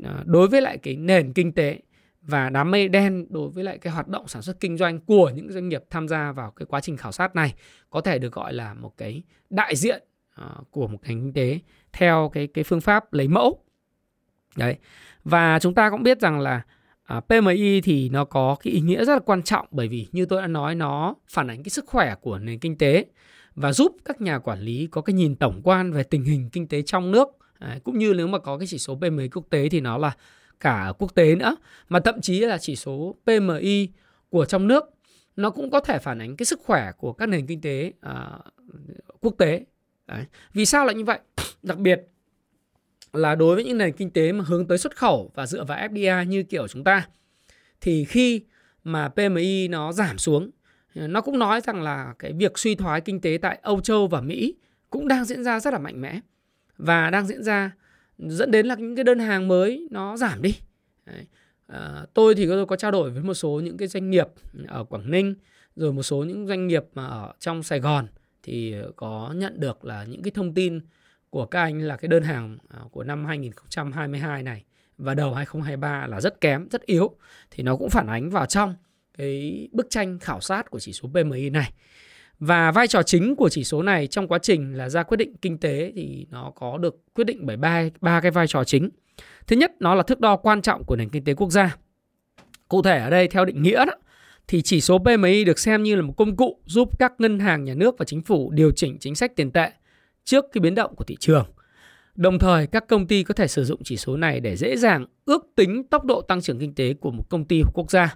à, 0.04 0.24
đối 0.26 0.48
với 0.48 0.62
lại 0.62 0.78
cái 0.78 0.96
nền 0.96 1.34
kinh 1.34 1.52
tế. 1.52 1.80
Và 2.22 2.50
đám 2.50 2.72
mây 2.72 2.90
đen 2.90 3.26
đối 3.30 3.50
với 3.50 3.64
lại 3.64 3.78
cái 3.78 3.94
hoạt 3.94 4.08
động 4.08 4.28
sản 4.28 4.42
xuất 4.42 4.60
kinh 4.60 4.78
doanh 4.78 5.00
của 5.00 5.30
những 5.36 5.52
doanh 5.52 5.70
nghiệp 5.70 5.84
tham 5.90 6.08
gia 6.08 6.32
vào 6.32 6.52
cái 6.52 6.66
quá 6.66 6.82
trình 6.82 6.98
khảo 6.98 7.12
sát 7.12 7.36
này 7.36 7.54
có 7.90 8.02
thể 8.02 8.20
được 8.20 8.34
gọi 8.34 8.54
là 8.54 8.74
một 8.74 8.98
cái 8.98 9.24
đại 9.50 9.76
diện 9.76 10.04
à, 10.36 10.46
của 10.72 10.88
một 10.88 10.98
ngành 11.04 11.22
kinh 11.22 11.34
tế 11.34 11.60
theo 11.94 12.30
cái 12.34 12.48
cái 12.48 12.64
phương 12.64 12.82
pháp 12.82 13.14
lấy 13.14 13.28
mẫu. 13.28 13.64
Đấy. 14.56 14.78
Và 15.24 15.60
chúng 15.60 15.74
ta 15.74 15.90
cũng 15.90 16.04
biết 16.04 16.20
rằng 16.20 16.40
là 16.40 16.62
à, 17.04 17.20
PMI 17.20 17.82
thì 17.82 18.10
nó 18.10 18.26
có 18.26 18.56
cái 18.64 18.74
ý 18.74 18.82
nghĩa 18.82 19.06
rất 19.06 19.14
là 19.14 19.20
quan 19.20 19.44
trọng 19.44 19.68
bởi 19.72 19.88
vì 19.88 20.08
như 20.12 20.26
tôi 20.26 20.42
đã 20.42 20.48
nói 20.48 20.76
nó 20.76 21.16
phản 21.30 21.48
ánh 21.48 21.64
cái 21.64 21.70
sức 21.70 21.86
khỏe 21.88 22.16
của 22.22 22.40
nền 22.40 22.60
kinh 22.60 22.78
tế 22.78 23.06
và 23.56 23.72
giúp 23.72 23.96
các 24.06 24.22
nhà 24.22 24.40
quản 24.40 24.60
lý 24.60 24.88
có 24.92 25.02
cái 25.02 25.14
nhìn 25.14 25.36
tổng 25.36 25.62
quan 25.64 25.92
về 25.92 26.04
tình 26.04 26.24
hình 26.24 26.50
kinh 26.50 26.68
tế 26.68 26.82
trong 26.82 27.12
nước. 27.12 27.28
Đấy, 27.66 27.80
cũng 27.84 27.98
như 27.98 28.14
nếu 28.14 28.28
mà 28.28 28.40
có 28.40 28.58
cái 28.58 28.68
chỉ 28.68 28.78
số 28.78 28.96
PMI 28.96 29.28
quốc 29.28 29.46
tế 29.50 29.70
thì 29.70 29.82
nó 29.82 29.98
là 29.98 30.12
cả 30.60 30.94
quốc 31.00 31.16
tế 31.16 31.36
nữa. 31.36 31.56
Mà 31.90 32.00
thậm 32.00 32.22
chí 32.22 32.40
là 32.40 32.58
chỉ 32.58 32.76
số 32.76 33.16
PMI 33.26 33.90
của 34.30 34.46
trong 34.46 34.68
nước 34.68 34.84
nó 35.36 35.50
cũng 35.50 35.72
có 35.72 35.80
thể 35.80 36.00
phản 36.00 36.22
ánh 36.22 36.36
cái 36.36 36.46
sức 36.46 36.60
khỏe 36.64 36.92
của 36.98 37.14
các 37.14 37.26
nền 37.30 37.46
kinh 37.46 37.62
tế 37.62 37.94
uh, 38.10 38.42
quốc 39.22 39.36
tế. 39.38 39.66
Đấy. 40.08 40.24
vì 40.54 40.66
sao 40.66 40.86
lại 40.86 40.96
như 40.96 41.04
vậy? 41.04 41.20
Đặc 41.64 41.78
biệt 41.78 42.02
là 43.14 43.36
đối 43.36 43.56
với 43.56 43.64
những 43.64 43.78
nền 43.78 43.94
kinh 43.94 44.10
tế 44.10 44.32
mà 44.32 44.44
hướng 44.48 44.68
tới 44.68 44.78
xuất 44.78 44.96
khẩu 44.96 45.32
và 45.36 45.46
dựa 45.46 45.64
vào 45.64 45.88
FDI 45.88 46.24
như 46.24 46.44
kiểu 46.44 46.68
chúng 46.68 46.84
ta 46.84 47.08
thì 47.82 48.06
khi 48.06 48.42
mà 48.84 49.10
PMI 49.10 49.68
nó 49.68 49.92
giảm 49.92 50.18
xuống 50.18 50.52
nó 50.96 51.22
cũng 51.22 51.40
nói 51.40 51.62
rằng 51.62 51.82
là 51.82 52.14
cái 52.20 52.34
việc 52.34 52.58
suy 52.58 52.76
thoái 52.76 53.02
kinh 53.02 53.22
tế 53.22 53.38
tại 53.42 53.60
Âu 53.62 53.82
Châu 53.82 54.08
và 54.08 54.22
Mỹ 54.22 54.56
cũng 54.90 55.08
đang 55.08 55.26
diễn 55.26 55.44
ra 55.44 55.60
rất 55.60 55.74
là 55.74 55.80
mạnh 55.80 56.02
mẽ 56.02 56.20
và 56.78 57.10
đang 57.10 57.28
diễn 57.28 57.44
ra 57.44 57.72
dẫn 58.18 58.52
đến 58.52 58.66
là 58.66 58.76
những 58.76 58.96
cái 58.96 59.04
đơn 59.04 59.20
hàng 59.20 59.48
mới 59.48 59.88
nó 59.92 60.18
giảm 60.18 60.42
đi 60.42 60.56
Đấy. 61.06 61.26
À, 61.68 62.06
tôi 62.14 62.36
thì 62.36 62.48
tôi 62.48 62.66
có 62.66 62.76
trao 62.76 62.92
đổi 62.92 63.12
với 63.12 63.24
một 63.24 63.34
số 63.34 63.62
những 63.64 63.78
cái 63.78 63.88
doanh 63.88 64.10
nghiệp 64.10 64.28
ở 64.68 64.84
Quảng 64.84 65.12
Ninh 65.12 65.36
rồi 65.76 65.94
một 65.94 66.04
số 66.04 66.24
những 66.24 66.48
doanh 66.48 66.68
nghiệp 66.68 66.84
mà 66.94 67.06
ở 67.06 67.34
trong 67.40 67.64
Sài 67.64 67.80
Gòn 67.80 68.08
thì 68.44 68.76
có 68.96 69.34
nhận 69.36 69.60
được 69.60 69.86
là 69.86 70.04
những 70.04 70.24
cái 70.24 70.32
thông 70.32 70.54
tin 70.54 70.80
của 71.30 71.46
các 71.46 71.62
anh 71.62 71.82
là 71.82 71.98
cái 71.98 72.08
đơn 72.08 72.24
hàng 72.24 72.58
à, 72.70 72.80
của 72.92 73.04
năm 73.04 73.26
2022 73.26 74.44
này 74.44 74.64
và 74.98 75.14
đầu 75.14 75.34
2023 75.34 76.08
là 76.08 76.22
rất 76.22 76.42
kém, 76.42 76.70
rất 76.70 76.86
yếu 76.86 77.16
thì 77.52 77.64
nó 77.64 77.76
cũng 77.76 77.90
phản 77.90 78.08
ánh 78.08 78.30
vào 78.30 78.46
trong 78.46 78.76
cái 79.18 79.68
bức 79.72 79.88
tranh 79.90 80.20
khảo 80.20 80.42
sát 80.42 80.70
của 80.70 80.80
chỉ 80.80 80.94
số 80.94 81.10
PMI 81.10 81.50
này. 81.50 81.74
Và 82.40 82.72
vai 82.72 82.88
trò 82.88 83.04
chính 83.04 83.36
của 83.36 83.50
chỉ 83.50 83.64
số 83.64 83.82
này 83.82 84.08
trong 84.08 84.28
quá 84.28 84.40
trình 84.40 84.74
là 84.74 84.90
ra 84.90 85.04
quyết 85.04 85.18
định 85.18 85.36
kinh 85.42 85.58
tế 85.58 85.92
thì 85.96 86.26
nó 86.30 86.52
có 86.56 86.78
được 86.78 87.14
quyết 87.14 87.24
định 87.24 87.46
bởi 87.46 87.58
ba 87.58 87.84
ba 88.02 88.22
cái 88.22 88.32
vai 88.32 88.48
trò 88.48 88.64
chính. 88.64 88.90
Thứ 89.48 89.56
nhất 89.56 89.72
nó 89.80 89.96
là 89.96 90.04
thước 90.04 90.20
đo 90.20 90.36
quan 90.36 90.62
trọng 90.62 90.84
của 90.84 90.96
nền 90.96 91.10
kinh 91.10 91.24
tế 91.24 91.34
quốc 91.34 91.50
gia. 91.52 91.76
Cụ 92.68 92.82
thể 92.82 93.00
ở 93.00 93.10
đây 93.10 93.28
theo 93.28 93.46
định 93.46 93.62
nghĩa 93.62 93.86
đó 93.86 93.94
thì 94.48 94.62
chỉ 94.62 94.82
số 94.82 94.98
PMI 94.98 95.44
được 95.44 95.60
xem 95.60 95.84
như 95.84 95.96
là 95.96 96.02
một 96.02 96.14
công 96.18 96.36
cụ 96.36 96.60
giúp 96.66 97.00
các 97.00 97.14
ngân 97.18 97.40
hàng 97.40 97.64
nhà 97.64 97.74
nước 97.74 97.96
và 97.98 98.06
chính 98.06 98.22
phủ 98.22 98.52
điều 98.52 98.72
chỉnh 98.72 98.98
chính 99.00 99.16
sách 99.16 99.36
tiền 99.36 99.52
tệ 99.52 99.72
trước 100.24 100.46
cái 100.52 100.60
biến 100.60 100.76
động 100.76 100.96
của 100.96 101.04
thị 101.04 101.16
trường. 101.20 101.46
Đồng 102.16 102.40
thời, 102.40 102.68
các 102.68 102.88
công 102.88 103.08
ty 103.08 103.24
có 103.24 103.34
thể 103.34 103.48
sử 103.48 103.64
dụng 103.64 103.82
chỉ 103.84 103.98
số 103.98 104.18
này 104.18 104.40
để 104.40 104.56
dễ 104.56 104.78
dàng 104.78 105.06
ước 105.26 105.48
tính 105.56 105.84
tốc 105.84 106.06
độ 106.06 106.22
tăng 106.22 106.42
trưởng 106.42 106.60
kinh 106.60 106.76
tế 106.76 106.94
của 106.94 107.12
một 107.12 107.30
công 107.30 107.46
ty 107.46 107.62
hoặc 107.62 107.72
quốc 107.74 107.92
gia. 107.92 108.16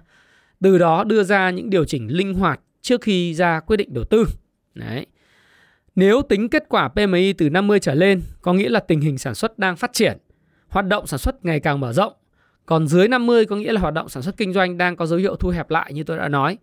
Từ 0.60 0.78
đó 0.78 1.04
đưa 1.04 1.22
ra 1.22 1.50
những 1.50 1.70
điều 1.70 1.84
chỉnh 1.84 2.08
linh 2.08 2.34
hoạt 2.34 2.60
trước 2.82 3.02
khi 3.02 3.34
ra 3.34 3.60
quyết 3.60 3.76
định 3.76 3.94
đầu 3.94 4.04
tư. 4.04 4.24
Đấy. 4.74 5.06
Nếu 5.94 6.22
tính 6.22 6.48
kết 6.48 6.64
quả 6.68 6.88
PMI 6.88 7.32
từ 7.32 7.50
50 7.50 7.80
trở 7.80 7.94
lên, 7.94 8.22
có 8.42 8.52
nghĩa 8.52 8.68
là 8.68 8.80
tình 8.80 9.00
hình 9.00 9.18
sản 9.18 9.34
xuất 9.34 9.58
đang 9.58 9.76
phát 9.76 9.92
triển, 9.92 10.18
hoạt 10.68 10.86
động 10.86 11.06
sản 11.06 11.18
xuất 11.18 11.44
ngày 11.44 11.60
càng 11.60 11.80
mở 11.80 11.92
rộng. 11.92 12.12
Còn 12.66 12.88
dưới 12.88 13.08
50 13.08 13.46
có 13.46 13.56
nghĩa 13.56 13.72
là 13.72 13.80
hoạt 13.80 13.94
động 13.94 14.08
sản 14.08 14.22
xuất 14.22 14.36
kinh 14.36 14.52
doanh 14.52 14.78
đang 14.78 14.96
có 14.96 15.06
dấu 15.06 15.18
hiệu 15.18 15.36
thu 15.36 15.48
hẹp 15.48 15.70
lại 15.70 15.92
như 15.92 16.04
tôi 16.04 16.16
đã 16.18 16.28
nói. 16.28 16.58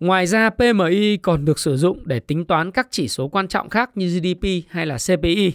Ngoài 0.00 0.26
ra 0.26 0.50
PMI 0.50 1.16
còn 1.16 1.44
được 1.44 1.58
sử 1.58 1.76
dụng 1.76 2.02
để 2.04 2.20
tính 2.20 2.44
toán 2.44 2.70
các 2.70 2.88
chỉ 2.90 3.08
số 3.08 3.28
quan 3.28 3.48
trọng 3.48 3.68
khác 3.68 3.90
như 3.94 4.18
GDP 4.18 4.70
hay 4.70 4.86
là 4.86 4.96
CPI. 5.06 5.52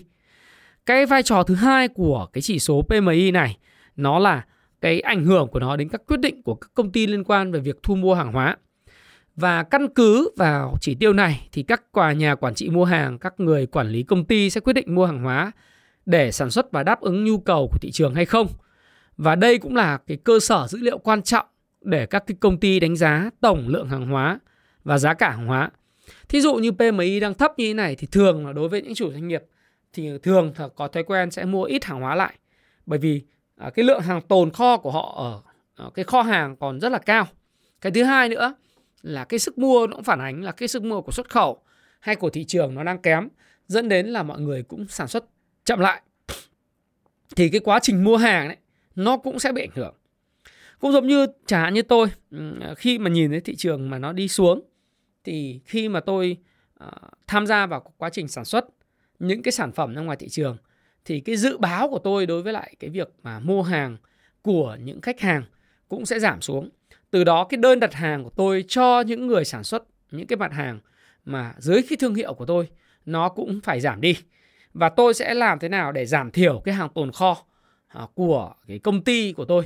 Cái 0.86 1.06
vai 1.06 1.24
trò 1.24 1.44
thứ 1.44 1.56
hai 1.56 1.88
của 1.88 2.28
cái 2.34 2.42
chỉ 2.42 2.60
số 2.60 2.82
PMI 2.82 3.32
này 3.32 3.58
nó 3.96 4.20
là 4.20 4.46
cái 4.82 5.00
ảnh 5.00 5.26
hưởng 5.26 5.48
của 5.48 5.60
nó 5.60 5.76
đến 5.76 5.90
các 5.90 6.02
quyết 6.08 6.20
định 6.20 6.44
của 6.44 6.56
các 6.56 6.72
công 6.74 6.92
ty 6.92 7.08
liên 7.08 7.24
quan 7.24 7.52
về 7.52 7.60
việc 7.60 7.76
thu 7.84 7.96
mua 7.96 8.14
hàng 8.14 8.32
hóa. 8.34 8.58
Và 9.36 9.64
căn 9.64 9.88
cứ 9.96 10.30
vào 10.38 10.78
chỉ 10.82 10.96
tiêu 10.96 11.14
này 11.14 11.48
thì 11.52 11.64
các 11.64 11.92
quà 11.92 12.12
nhà 12.12 12.36
quản 12.36 12.54
trị 12.54 12.70
mua 12.70 12.86
hàng, 12.86 13.20
các 13.20 13.40
người 13.40 13.66
quản 13.66 13.90
lý 13.90 14.04
công 14.04 14.26
ty 14.26 14.50
sẽ 14.50 14.62
quyết 14.62 14.74
định 14.74 14.96
mua 14.96 15.06
hàng 15.06 15.24
hóa 15.24 15.52
để 16.06 16.32
sản 16.32 16.52
xuất 16.52 16.72
và 16.72 16.84
đáp 16.84 17.02
ứng 17.02 17.26
nhu 17.26 17.38
cầu 17.38 17.68
của 17.72 17.78
thị 17.82 17.92
trường 17.92 18.16
hay 18.16 18.26
không. 18.26 18.48
Và 19.18 19.36
đây 19.36 19.58
cũng 19.58 19.76
là 19.76 19.98
cái 20.08 20.18
cơ 20.24 20.40
sở 20.40 20.68
dữ 20.68 20.80
liệu 20.82 20.98
quan 20.98 21.22
trọng 21.22 21.46
để 21.82 22.06
các 22.06 22.24
cái 22.28 22.38
công 22.40 22.60
ty 22.60 22.80
đánh 22.80 22.96
giá 22.96 23.30
tổng 23.42 23.68
lượng 23.68 23.88
hàng 23.88 24.08
hóa 24.08 24.40
và 24.84 24.98
giá 24.98 25.14
cả 25.14 25.30
hàng 25.30 25.48
hóa. 25.48 25.72
Thí 26.30 26.42
dụ 26.42 26.56
như 26.56 26.72
PMI 26.72 27.20
đang 27.20 27.34
thấp 27.34 27.52
như 27.58 27.68
thế 27.68 27.74
này 27.74 27.96
thì 27.96 28.08
thường 28.12 28.48
là 28.48 28.54
đối 28.54 28.70
với 28.70 28.82
những 28.82 28.96
chủ 28.96 29.12
doanh 29.12 29.28
nghiệp 29.28 29.44
thì 29.94 30.10
thường 30.24 30.54
có 30.76 30.88
thói 30.88 31.04
quen 31.04 31.32
sẽ 31.32 31.46
mua 31.46 31.64
ít 31.64 31.84
hàng 31.86 32.02
hóa 32.02 32.16
lại 32.16 32.34
bởi 32.86 33.00
vì 33.00 33.22
à, 33.58 33.70
cái 33.70 33.86
lượng 33.86 34.02
hàng 34.02 34.22
tồn 34.22 34.52
kho 34.52 34.78
của 34.78 34.92
họ 34.92 35.14
ở 35.18 35.42
à, 35.86 35.90
cái 35.94 36.06
kho 36.06 36.22
hàng 36.22 36.56
còn 36.56 36.80
rất 36.80 36.92
là 36.92 36.98
cao. 36.98 37.28
Cái 37.82 37.92
thứ 37.92 38.04
hai 38.04 38.30
nữa 38.30 38.54
là 39.04 39.26
cái 39.26 39.40
sức 39.40 39.58
mua 39.58 39.88
nó 39.88 39.96
cũng 39.96 40.04
phản 40.04 40.20
ánh 40.20 40.44
là 40.44 40.52
cái 40.52 40.68
sức 40.68 40.84
mua 40.84 41.02
của 41.02 41.12
xuất 41.12 41.30
khẩu 41.30 41.62
hay 42.00 42.16
của 42.16 42.30
thị 42.30 42.44
trường 42.44 42.76
nó 42.76 42.84
đang 42.84 43.02
kém 43.02 43.30
dẫn 43.68 43.90
đến 43.90 44.08
là 44.08 44.24
mọi 44.24 44.40
người 44.40 44.64
cũng 44.64 44.88
sản 44.88 45.08
xuất 45.08 45.26
chậm 45.66 45.80
lại. 45.80 46.02
Thì 47.36 47.50
cái 47.50 47.62
quá 47.62 47.80
trình 47.82 48.04
mua 48.04 48.18
hàng 48.18 48.48
đấy 48.48 48.58
nó 48.96 49.18
cũng 49.18 49.40
sẽ 49.40 49.52
bị 49.52 49.62
ảnh 49.62 49.76
hưởng. 49.76 49.96
Cũng 50.80 50.92
giống 50.92 51.08
như 51.08 51.28
chẳng 51.46 51.62
hạn 51.62 51.74
như 51.74 51.82
tôi 51.82 52.08
à, 52.62 52.74
khi 52.78 53.00
mà 53.00 53.10
nhìn 53.10 53.32
thấy 53.32 53.42
thị 53.42 53.56
trường 53.56 53.90
mà 53.90 54.00
nó 54.00 54.14
đi 54.14 54.28
xuống 54.28 54.62
thì 55.24 55.60
khi 55.66 55.90
mà 55.90 56.00
tôi 56.00 56.38
uh, 56.84 56.90
tham 57.28 57.48
gia 57.48 57.66
vào 57.66 57.94
quá 57.98 58.10
trình 58.10 58.28
sản 58.28 58.46
xuất 58.46 58.66
những 59.20 59.44
cái 59.44 59.52
sản 59.52 59.72
phẩm 59.72 59.96
ra 59.96 60.02
ngoài 60.02 60.18
thị 60.18 60.30
trường 60.30 60.58
thì 61.06 61.20
cái 61.20 61.36
dự 61.36 61.58
báo 61.58 61.90
của 61.90 62.00
tôi 62.00 62.26
đối 62.26 62.42
với 62.42 62.54
lại 62.54 62.76
cái 62.80 62.90
việc 62.90 63.14
mà 63.24 63.40
mua 63.40 63.62
hàng 63.62 63.98
của 64.42 64.78
những 64.84 65.02
khách 65.02 65.20
hàng 65.20 65.44
cũng 65.88 66.06
sẽ 66.06 66.20
giảm 66.20 66.42
xuống. 66.42 66.70
Từ 67.14 67.24
đó 67.24 67.44
cái 67.44 67.58
đơn 67.58 67.80
đặt 67.80 67.94
hàng 67.94 68.24
của 68.24 68.30
tôi 68.30 68.66
cho 68.68 69.02
những 69.02 69.28
người 69.28 69.46
sản 69.46 69.64
xuất 69.64 69.84
những 70.12 70.28
cái 70.28 70.38
mặt 70.38 70.54
hàng 70.54 70.80
mà 71.26 71.54
dưới 71.58 71.82
cái 71.90 71.98
thương 72.00 72.16
hiệu 72.16 72.34
của 72.34 72.46
tôi 72.46 72.68
nó 73.06 73.30
cũng 73.30 73.60
phải 73.64 73.80
giảm 73.80 74.02
đi. 74.02 74.18
Và 74.74 74.90
tôi 74.90 75.14
sẽ 75.14 75.34
làm 75.34 75.60
thế 75.60 75.70
nào 75.70 75.92
để 75.92 76.06
giảm 76.06 76.32
thiểu 76.32 76.62
cái 76.66 76.76
hàng 76.76 76.90
tồn 76.90 77.12
kho 77.12 77.38
à, 77.88 78.02
của 78.14 78.54
cái 78.68 78.80
công 78.80 79.04
ty 79.04 79.34
của 79.34 79.46
tôi 79.46 79.64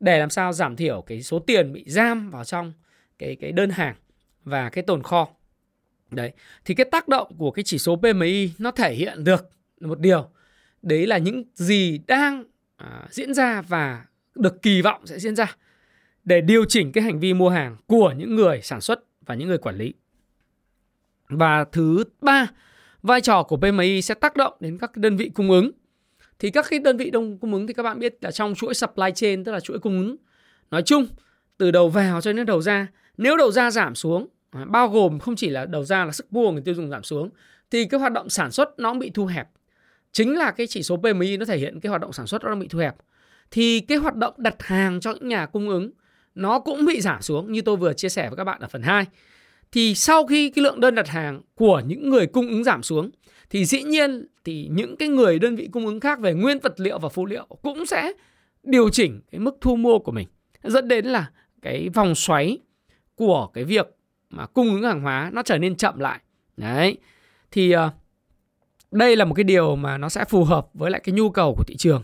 để 0.00 0.18
làm 0.18 0.30
sao 0.30 0.52
giảm 0.52 0.76
thiểu 0.76 1.02
cái 1.06 1.22
số 1.22 1.38
tiền 1.38 1.72
bị 1.72 1.84
giam 1.86 2.30
vào 2.30 2.44
trong 2.44 2.72
cái 3.18 3.36
cái 3.40 3.52
đơn 3.52 3.70
hàng 3.70 3.94
và 4.44 4.68
cái 4.68 4.84
tồn 4.84 5.02
kho. 5.02 5.28
Đấy, 6.10 6.32
thì 6.64 6.74
cái 6.74 6.86
tác 6.90 7.08
động 7.08 7.32
của 7.38 7.50
cái 7.50 7.62
chỉ 7.62 7.78
số 7.78 7.96
PMI 7.96 8.50
nó 8.58 8.70
thể 8.70 8.94
hiện 8.94 9.24
được 9.24 9.50
một 9.80 10.00
điều 10.00 10.30
đấy 10.82 11.06
là 11.06 11.18
những 11.18 11.44
gì 11.54 12.00
đang 12.06 12.44
à, 12.76 13.06
diễn 13.10 13.34
ra 13.34 13.62
và 13.62 14.04
được 14.34 14.62
kỳ 14.62 14.82
vọng 14.82 15.06
sẽ 15.06 15.18
diễn 15.18 15.36
ra 15.36 15.56
để 16.24 16.40
điều 16.40 16.64
chỉnh 16.64 16.92
cái 16.92 17.04
hành 17.04 17.20
vi 17.20 17.34
mua 17.34 17.48
hàng 17.48 17.76
của 17.86 18.14
những 18.16 18.36
người 18.36 18.60
sản 18.62 18.80
xuất 18.80 19.04
và 19.26 19.34
những 19.34 19.48
người 19.48 19.58
quản 19.58 19.76
lý. 19.76 19.94
Và 21.28 21.64
thứ 21.64 22.04
ba, 22.20 22.46
vai 23.02 23.20
trò 23.20 23.42
của 23.42 23.56
PMI 23.56 24.02
sẽ 24.02 24.14
tác 24.14 24.36
động 24.36 24.54
đến 24.60 24.78
các 24.78 24.96
đơn 24.96 25.16
vị 25.16 25.30
cung 25.34 25.50
ứng. 25.50 25.70
Thì 26.38 26.50
các 26.50 26.66
cái 26.70 26.78
đơn 26.78 26.96
vị 26.96 27.10
đông 27.10 27.38
cung 27.38 27.52
ứng 27.52 27.66
thì 27.66 27.74
các 27.74 27.82
bạn 27.82 27.98
biết 27.98 28.18
là 28.20 28.30
trong 28.30 28.54
chuỗi 28.54 28.74
supply 28.74 29.10
chain 29.14 29.44
tức 29.44 29.52
là 29.52 29.60
chuỗi 29.60 29.78
cung 29.78 29.98
ứng 29.98 30.16
nói 30.70 30.82
chung 30.82 31.06
từ 31.58 31.70
đầu 31.70 31.88
vào 31.88 32.20
cho 32.20 32.32
đến 32.32 32.46
đầu 32.46 32.62
ra, 32.62 32.86
nếu 33.16 33.36
đầu 33.36 33.50
ra 33.52 33.70
giảm 33.70 33.94
xuống 33.94 34.26
à, 34.50 34.64
bao 34.64 34.88
gồm 34.88 35.18
không 35.18 35.36
chỉ 35.36 35.48
là 35.50 35.66
đầu 35.66 35.84
ra 35.84 36.04
là 36.04 36.12
sức 36.12 36.32
mua 36.32 36.50
người 36.50 36.62
tiêu 36.62 36.74
dùng 36.74 36.90
giảm 36.90 37.02
xuống 37.02 37.30
thì 37.70 37.84
cái 37.84 38.00
hoạt 38.00 38.12
động 38.12 38.28
sản 38.28 38.50
xuất 38.50 38.78
nó 38.78 38.90
cũng 38.90 38.98
bị 38.98 39.10
thu 39.14 39.26
hẹp 39.26 39.48
chính 40.12 40.38
là 40.38 40.50
cái 40.50 40.66
chỉ 40.66 40.82
số 40.82 40.96
PMI 40.96 41.36
nó 41.36 41.44
thể 41.44 41.58
hiện 41.58 41.80
cái 41.80 41.90
hoạt 41.90 42.02
động 42.02 42.12
sản 42.12 42.26
xuất 42.26 42.44
nó 42.44 42.54
bị 42.54 42.68
thu 42.68 42.78
hẹp 42.78 42.96
thì 43.50 43.80
cái 43.80 43.98
hoạt 43.98 44.16
động 44.16 44.34
đặt 44.36 44.62
hàng 44.62 45.00
cho 45.00 45.12
những 45.12 45.28
nhà 45.28 45.46
cung 45.46 45.68
ứng 45.68 45.90
nó 46.34 46.58
cũng 46.58 46.84
bị 46.84 47.00
giảm 47.00 47.22
xuống 47.22 47.52
như 47.52 47.62
tôi 47.62 47.76
vừa 47.76 47.92
chia 47.92 48.08
sẻ 48.08 48.28
với 48.28 48.36
các 48.36 48.44
bạn 48.44 48.60
ở 48.60 48.68
phần 48.68 48.82
2. 48.82 49.06
Thì 49.72 49.94
sau 49.94 50.26
khi 50.26 50.50
cái 50.50 50.62
lượng 50.62 50.80
đơn 50.80 50.94
đặt 50.94 51.08
hàng 51.08 51.42
của 51.54 51.82
những 51.86 52.10
người 52.10 52.26
cung 52.26 52.48
ứng 52.48 52.64
giảm 52.64 52.82
xuống, 52.82 53.10
thì 53.50 53.64
dĩ 53.64 53.82
nhiên 53.82 54.26
thì 54.44 54.68
những 54.72 54.96
cái 54.96 55.08
người 55.08 55.38
đơn 55.38 55.56
vị 55.56 55.68
cung 55.72 55.86
ứng 55.86 56.00
khác 56.00 56.20
về 56.20 56.34
nguyên 56.34 56.58
vật 56.58 56.80
liệu 56.80 56.98
và 56.98 57.08
phụ 57.08 57.26
liệu 57.26 57.46
cũng 57.62 57.86
sẽ 57.86 58.12
điều 58.62 58.90
chỉnh 58.90 59.20
cái 59.30 59.38
mức 59.38 59.56
thu 59.60 59.76
mua 59.76 59.98
của 59.98 60.12
mình 60.12 60.28
dẫn 60.62 60.88
đến 60.88 61.06
là 61.06 61.30
cái 61.62 61.88
vòng 61.88 62.14
xoáy 62.14 62.58
của 63.14 63.46
cái 63.54 63.64
việc 63.64 63.96
mà 64.30 64.46
cung 64.46 64.74
ứng 64.74 64.82
hàng 64.82 65.00
hóa 65.00 65.30
nó 65.32 65.42
trở 65.42 65.58
nên 65.58 65.76
chậm 65.76 65.98
lại. 65.98 66.20
Đấy. 66.56 66.96
Thì 67.50 67.70
ờ, 67.70 67.90
đây 68.90 69.16
là 69.16 69.24
một 69.24 69.34
cái 69.34 69.44
điều 69.44 69.76
mà 69.76 69.98
nó 69.98 70.08
sẽ 70.08 70.24
phù 70.24 70.44
hợp 70.44 70.66
với 70.74 70.90
lại 70.90 71.00
cái 71.04 71.12
nhu 71.12 71.30
cầu 71.30 71.54
của 71.54 71.64
thị 71.66 71.76
trường 71.78 72.02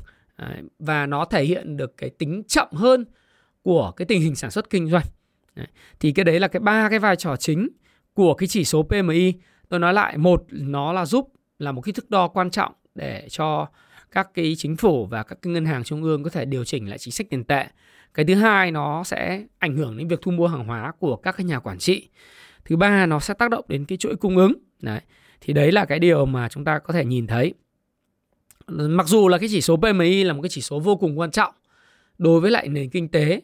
và 0.79 1.07
nó 1.07 1.25
thể 1.25 1.45
hiện 1.45 1.77
được 1.77 1.97
cái 1.97 2.11
tính 2.11 2.43
chậm 2.49 2.69
hơn 2.73 3.05
của 3.63 3.93
cái 3.97 4.07
tình 4.07 4.21
hình 4.21 4.35
sản 4.35 4.51
xuất 4.51 4.71
kinh 4.71 4.89
doanh. 4.89 5.07
Đấy, 5.55 5.67
thì 6.01 6.13
cái 6.13 6.25
đấy 6.25 6.41
là 6.41 6.49
cái 6.49 6.61
ba 6.61 6.89
cái 6.89 6.99
vai 6.99 7.17
trò 7.17 7.37
chính 7.37 7.69
của 8.15 8.35
cái 8.35 8.47
chỉ 8.47 8.65
số 8.65 8.83
PMI. 8.83 9.35
Tôi 9.69 9.81
nói 9.81 9.95
lại, 9.95 10.19
một 10.19 10.45
nó 10.51 10.93
là 10.93 11.07
giúp 11.07 11.33
là 11.59 11.73
một 11.73 11.81
cái 11.81 11.93
thước 11.93 12.11
đo 12.11 12.29
quan 12.29 12.51
trọng 12.51 12.73
để 12.95 13.27
cho 13.29 13.67
các 14.11 14.29
cái 14.35 14.55
chính 14.59 14.77
phủ 14.77 15.07
và 15.07 15.23
các 15.23 15.39
cái 15.43 15.53
ngân 15.53 15.67
hàng 15.67 15.85
trung 15.85 16.03
ương 16.03 16.23
có 16.23 16.31
thể 16.31 16.45
điều 16.45 16.65
chỉnh 16.65 16.89
lại 16.89 16.99
chính 16.99 17.13
sách 17.13 17.27
tiền 17.31 17.45
tệ. 17.45 17.67
Cái 18.15 18.25
thứ 18.25 18.35
hai 18.35 18.71
nó 18.71 19.05
sẽ 19.05 19.45
ảnh 19.59 19.77
hưởng 19.77 19.97
đến 19.97 20.09
việc 20.09 20.19
thu 20.23 20.31
mua 20.31 20.47
hàng 20.47 20.65
hóa 20.65 20.93
của 20.99 21.17
các 21.17 21.37
cái 21.37 21.45
nhà 21.45 21.59
quản 21.59 21.79
trị. 21.79 22.09
Thứ 22.65 22.77
ba 22.77 23.07
nó 23.07 23.21
sẽ 23.21 23.35
tác 23.35 23.51
động 23.51 23.65
đến 23.69 23.85
cái 23.85 23.99
chuỗi 23.99 24.17
cung 24.17 24.37
ứng. 24.37 24.53
Đấy 24.83 25.01
thì 25.41 25.53
đấy 25.53 25.73
là 25.73 25.85
cái 25.85 25.99
điều 25.99 26.27
mà 26.27 26.49
chúng 26.49 26.65
ta 26.65 26.79
có 26.79 26.93
thể 26.93 27.05
nhìn 27.05 27.27
thấy 27.27 27.55
mặc 28.67 29.07
dù 29.07 29.29
là 29.29 29.39
cái 29.39 29.49
chỉ 29.53 29.61
số 29.61 29.77
PMI 29.77 30.25
là 30.25 30.33
một 30.33 30.43
cái 30.43 30.49
chỉ 30.49 30.61
số 30.61 30.81
vô 30.81 30.97
cùng 30.97 31.19
quan 31.19 31.31
trọng 31.31 31.55
đối 32.19 32.41
với 32.41 32.51
lại 32.51 32.69
nền 32.69 32.91
kinh 32.91 33.09
tế 33.09 33.41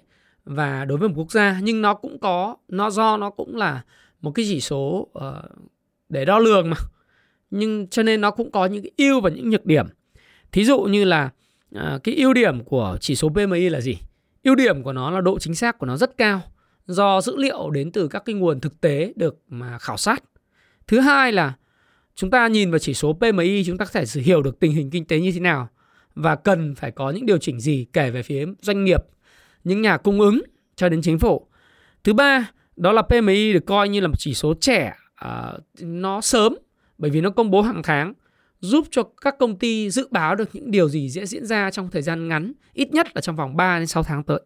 và 0.46 0.84
đối 0.84 0.98
với 0.98 1.08
một 1.08 1.14
quốc 1.16 1.32
gia 1.32 1.60
nhưng 1.62 1.82
nó 1.82 1.94
cũng 1.94 2.18
có 2.18 2.56
nó 2.68 2.90
do 2.90 3.16
nó 3.16 3.30
cũng 3.30 3.56
là 3.56 3.84
một 4.20 4.30
cái 4.30 4.46
chỉ 4.48 4.60
số 4.60 5.08
uh, 5.18 5.34
để 6.08 6.24
đo 6.24 6.38
lường 6.38 6.70
mà. 6.70 6.76
Nhưng 7.50 7.88
cho 7.88 8.02
nên 8.02 8.20
nó 8.20 8.30
cũng 8.30 8.50
có 8.50 8.66
những 8.66 8.82
cái 8.82 8.90
ưu 8.96 9.20
và 9.20 9.30
những 9.30 9.50
nhược 9.50 9.66
điểm. 9.66 9.86
Thí 10.52 10.64
dụ 10.64 10.80
như 10.80 11.04
là 11.04 11.30
uh, 11.76 12.04
cái 12.04 12.14
ưu 12.14 12.34
điểm 12.34 12.64
của 12.64 12.98
chỉ 13.00 13.14
số 13.14 13.28
PMI 13.28 13.68
là 13.68 13.80
gì? 13.80 13.98
Ưu 14.44 14.54
điểm 14.54 14.82
của 14.82 14.92
nó 14.92 15.10
là 15.10 15.20
độ 15.20 15.38
chính 15.38 15.54
xác 15.54 15.78
của 15.78 15.86
nó 15.86 15.96
rất 15.96 16.16
cao 16.18 16.40
do 16.86 17.20
dữ 17.20 17.36
liệu 17.36 17.70
đến 17.70 17.92
từ 17.92 18.08
các 18.08 18.22
cái 18.24 18.34
nguồn 18.34 18.60
thực 18.60 18.80
tế 18.80 19.12
được 19.16 19.38
mà 19.48 19.78
khảo 19.78 19.96
sát. 19.96 20.22
Thứ 20.86 21.00
hai 21.00 21.32
là 21.32 21.54
Chúng 22.16 22.30
ta 22.30 22.48
nhìn 22.48 22.70
vào 22.70 22.78
chỉ 22.78 22.94
số 22.94 23.12
PMI 23.12 23.64
chúng 23.64 23.78
ta 23.78 23.84
có 23.84 23.90
thể 23.92 24.04
hiểu 24.22 24.42
được 24.42 24.60
tình 24.60 24.72
hình 24.72 24.90
kinh 24.90 25.04
tế 25.04 25.20
như 25.20 25.32
thế 25.32 25.40
nào 25.40 25.68
và 26.14 26.36
cần 26.36 26.74
phải 26.74 26.90
có 26.90 27.10
những 27.10 27.26
điều 27.26 27.38
chỉnh 27.38 27.60
gì 27.60 27.86
kể 27.92 28.10
về 28.10 28.22
phía 28.22 28.46
doanh 28.60 28.84
nghiệp, 28.84 29.00
những 29.66 29.82
nhà 29.82 29.96
cung 29.96 30.20
ứng 30.20 30.42
cho 30.76 30.88
đến 30.88 31.02
chính 31.02 31.18
phủ. 31.18 31.46
Thứ 32.04 32.12
ba, 32.12 32.50
đó 32.76 32.92
là 32.92 33.02
PMI 33.02 33.52
được 33.52 33.66
coi 33.66 33.88
như 33.88 34.00
là 34.00 34.08
một 34.08 34.14
chỉ 34.18 34.34
số 34.34 34.54
trẻ 34.60 34.94
uh, 35.26 35.60
nó 35.80 36.20
sớm 36.20 36.56
bởi 36.98 37.10
vì 37.10 37.20
nó 37.20 37.30
công 37.30 37.50
bố 37.50 37.62
hàng 37.62 37.82
tháng 37.82 38.12
giúp 38.60 38.86
cho 38.90 39.02
các 39.20 39.38
công 39.38 39.58
ty 39.58 39.90
dự 39.90 40.08
báo 40.10 40.34
được 40.34 40.48
những 40.52 40.70
điều 40.70 40.88
gì 40.88 41.10
sẽ 41.10 41.26
diễn 41.26 41.46
ra 41.46 41.70
trong 41.70 41.90
thời 41.90 42.02
gian 42.02 42.28
ngắn, 42.28 42.52
ít 42.72 42.92
nhất 42.92 43.06
là 43.14 43.20
trong 43.20 43.36
vòng 43.36 43.56
3 43.56 43.78
đến 43.78 43.86
6 43.86 44.02
tháng 44.02 44.22
tới. 44.22 44.40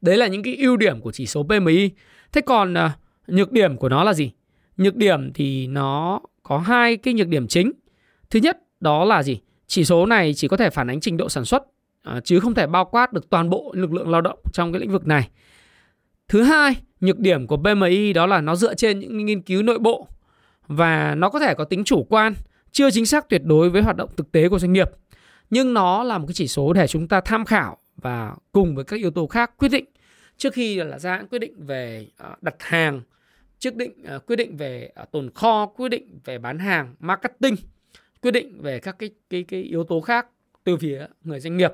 Đấy 0.00 0.16
là 0.16 0.26
những 0.26 0.42
cái 0.42 0.56
ưu 0.56 0.76
điểm 0.76 1.00
của 1.00 1.12
chỉ 1.12 1.26
số 1.26 1.42
PMI. 1.42 1.90
Thế 2.32 2.40
còn 2.40 2.74
uh, 2.74 2.90
nhược 3.26 3.52
điểm 3.52 3.76
của 3.76 3.88
nó 3.88 4.04
là 4.04 4.12
gì? 4.12 4.32
Nhược 4.76 4.96
điểm 4.96 5.32
thì 5.32 5.66
nó 5.66 6.20
có 6.42 6.58
hai 6.58 6.96
cái 6.96 7.14
nhược 7.14 7.28
điểm 7.28 7.48
chính. 7.48 7.72
Thứ 8.30 8.40
nhất 8.40 8.58
đó 8.80 9.04
là 9.04 9.22
gì? 9.22 9.40
Chỉ 9.66 9.84
số 9.84 10.06
này 10.06 10.34
chỉ 10.34 10.48
có 10.48 10.56
thể 10.56 10.70
phản 10.70 10.90
ánh 10.90 11.00
trình 11.00 11.16
độ 11.16 11.28
sản 11.28 11.44
xuất 11.44 11.62
à, 12.02 12.20
chứ 12.24 12.40
không 12.40 12.54
thể 12.54 12.66
bao 12.66 12.84
quát 12.84 13.12
được 13.12 13.30
toàn 13.30 13.50
bộ 13.50 13.72
lực 13.74 13.92
lượng 13.92 14.10
lao 14.10 14.20
động 14.20 14.38
trong 14.52 14.72
cái 14.72 14.80
lĩnh 14.80 14.92
vực 14.92 15.06
này. 15.06 15.28
Thứ 16.28 16.42
hai, 16.42 16.76
nhược 17.00 17.18
điểm 17.18 17.46
của 17.46 17.56
PMI 17.56 18.12
đó 18.12 18.26
là 18.26 18.40
nó 18.40 18.56
dựa 18.56 18.74
trên 18.74 19.00
những 19.00 19.26
nghiên 19.26 19.42
cứu 19.42 19.62
nội 19.62 19.78
bộ 19.78 20.08
và 20.68 21.14
nó 21.14 21.28
có 21.28 21.40
thể 21.40 21.54
có 21.54 21.64
tính 21.64 21.84
chủ 21.84 22.06
quan, 22.08 22.34
chưa 22.72 22.90
chính 22.90 23.06
xác 23.06 23.28
tuyệt 23.28 23.42
đối 23.44 23.70
với 23.70 23.82
hoạt 23.82 23.96
động 23.96 24.10
thực 24.16 24.32
tế 24.32 24.48
của 24.48 24.58
doanh 24.58 24.72
nghiệp. 24.72 24.90
Nhưng 25.50 25.74
nó 25.74 26.02
là 26.02 26.18
một 26.18 26.26
cái 26.26 26.34
chỉ 26.34 26.48
số 26.48 26.72
để 26.72 26.86
chúng 26.86 27.08
ta 27.08 27.20
tham 27.20 27.44
khảo 27.44 27.78
và 27.96 28.34
cùng 28.52 28.74
với 28.74 28.84
các 28.84 29.00
yếu 29.00 29.10
tố 29.10 29.26
khác 29.26 29.50
quyết 29.58 29.68
định 29.68 29.84
trước 30.36 30.54
khi 30.54 30.76
là 30.76 30.98
ra 30.98 31.22
quyết 31.30 31.38
định 31.38 31.66
về 31.66 32.06
ờ, 32.16 32.34
đặt 32.40 32.54
hàng 32.58 33.00
quyết 33.62 33.76
định 33.76 33.92
ờ, 34.04 34.18
quyết 34.18 34.36
định 34.36 34.56
về 34.56 34.90
tồn 35.12 35.30
kho, 35.34 35.66
quyết 35.66 35.88
định 35.88 36.18
về 36.24 36.38
bán 36.38 36.58
hàng, 36.58 36.94
marketing, 37.00 37.56
quyết 38.22 38.30
định 38.30 38.62
về 38.62 38.80
các 38.80 38.96
cái 38.98 39.10
cái 39.30 39.42
cái 39.42 39.62
yếu 39.62 39.84
tố 39.84 40.00
khác 40.00 40.26
từ 40.64 40.76
phía 40.76 41.06
người 41.24 41.40
doanh 41.40 41.56
nghiệp. 41.56 41.72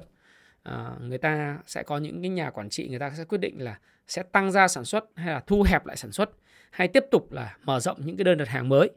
Ờ, 0.68 0.96
người 1.00 1.18
ta 1.18 1.58
sẽ 1.66 1.82
có 1.82 1.98
những 1.98 2.22
cái 2.22 2.28
nhà 2.28 2.50
quản 2.50 2.70
trị 2.70 2.88
người 2.88 2.98
ta 2.98 3.10
sẽ 3.16 3.24
quyết 3.24 3.38
định 3.38 3.62
là 3.62 3.78
sẽ 4.08 4.22
tăng 4.22 4.52
ra 4.52 4.68
sản 4.68 4.84
xuất 4.84 5.04
hay 5.14 5.34
là 5.34 5.40
thu 5.46 5.64
hẹp 5.68 5.86
lại 5.86 5.96
sản 5.96 6.12
xuất 6.12 6.30
hay 6.70 6.88
tiếp 6.88 7.04
tục 7.10 7.32
là 7.32 7.56
mở 7.64 7.80
rộng 7.80 7.96
những 8.04 8.16
cái 8.16 8.24
đơn 8.24 8.38
đặt 8.38 8.48
hàng 8.48 8.68
mới 8.68 8.90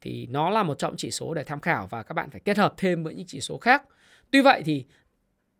thì 0.00 0.26
nó 0.30 0.50
là 0.50 0.62
một 0.62 0.78
trong 0.78 0.94
chỉ 0.96 1.10
số 1.10 1.34
để 1.34 1.44
tham 1.44 1.60
khảo 1.60 1.86
và 1.86 2.02
các 2.02 2.12
bạn 2.12 2.30
phải 2.30 2.40
kết 2.40 2.58
hợp 2.58 2.74
thêm 2.76 3.04
với 3.04 3.14
những 3.14 3.26
chỉ 3.26 3.40
số 3.40 3.58
khác. 3.58 3.82
Tuy 4.30 4.40
vậy 4.40 4.62
thì 4.64 4.84